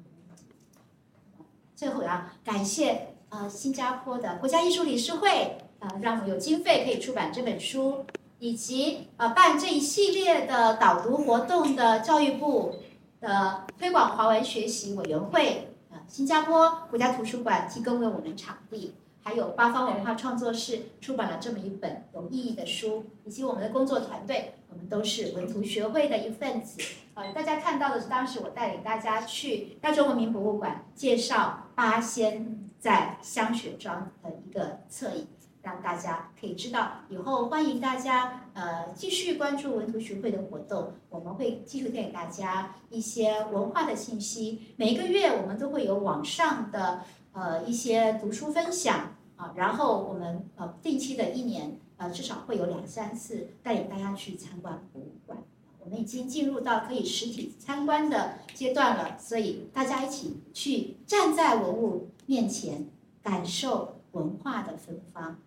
[1.75, 5.55] 最后要感谢呃新加坡的国家艺术理事会。
[5.81, 8.03] 呃，让我们有经费可以出版这本书，
[8.37, 12.75] 以及呃办这一系列的导读活动的教育部
[13.21, 15.68] 的推广华文学习委员会，
[16.09, 26.81] 新加坡国家图书馆提供给我们场地，还有八方文化创作室出版了这么一本有意义的书，以及我们的工作团队，我们都是文图学会的一份子。
[27.13, 35.27] 呃，大家看到的是当时我带领大家去大中文明博物馆介绍八仙在香雪庄的一个侧影。
[35.61, 44.73] 让大家可以知道，以后欢迎大家呃继续关注文图学会的活动，我们会继续带给大家一些文化的信息。
[44.77, 47.01] 每个月我们都会有网上的
[47.33, 55.37] 呃一些读书分享啊，然后我们呃定期的一年呃至少会有两三次带领大家去参观博物馆。
[55.81, 62.87] 我们已经进入到可以实体参观的阶段了，所以大家一起去站在文物面前，
[63.23, 65.39] 感受文化的芬芳。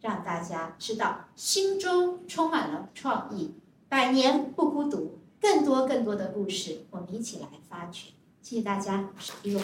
[0.00, 3.54] 让大家知道，心中充满了创意，
[3.88, 8.10] 百年不孤独，更多更多的故事，我们一起来发掘。
[8.42, 9.60] 谢谢大家，我是一路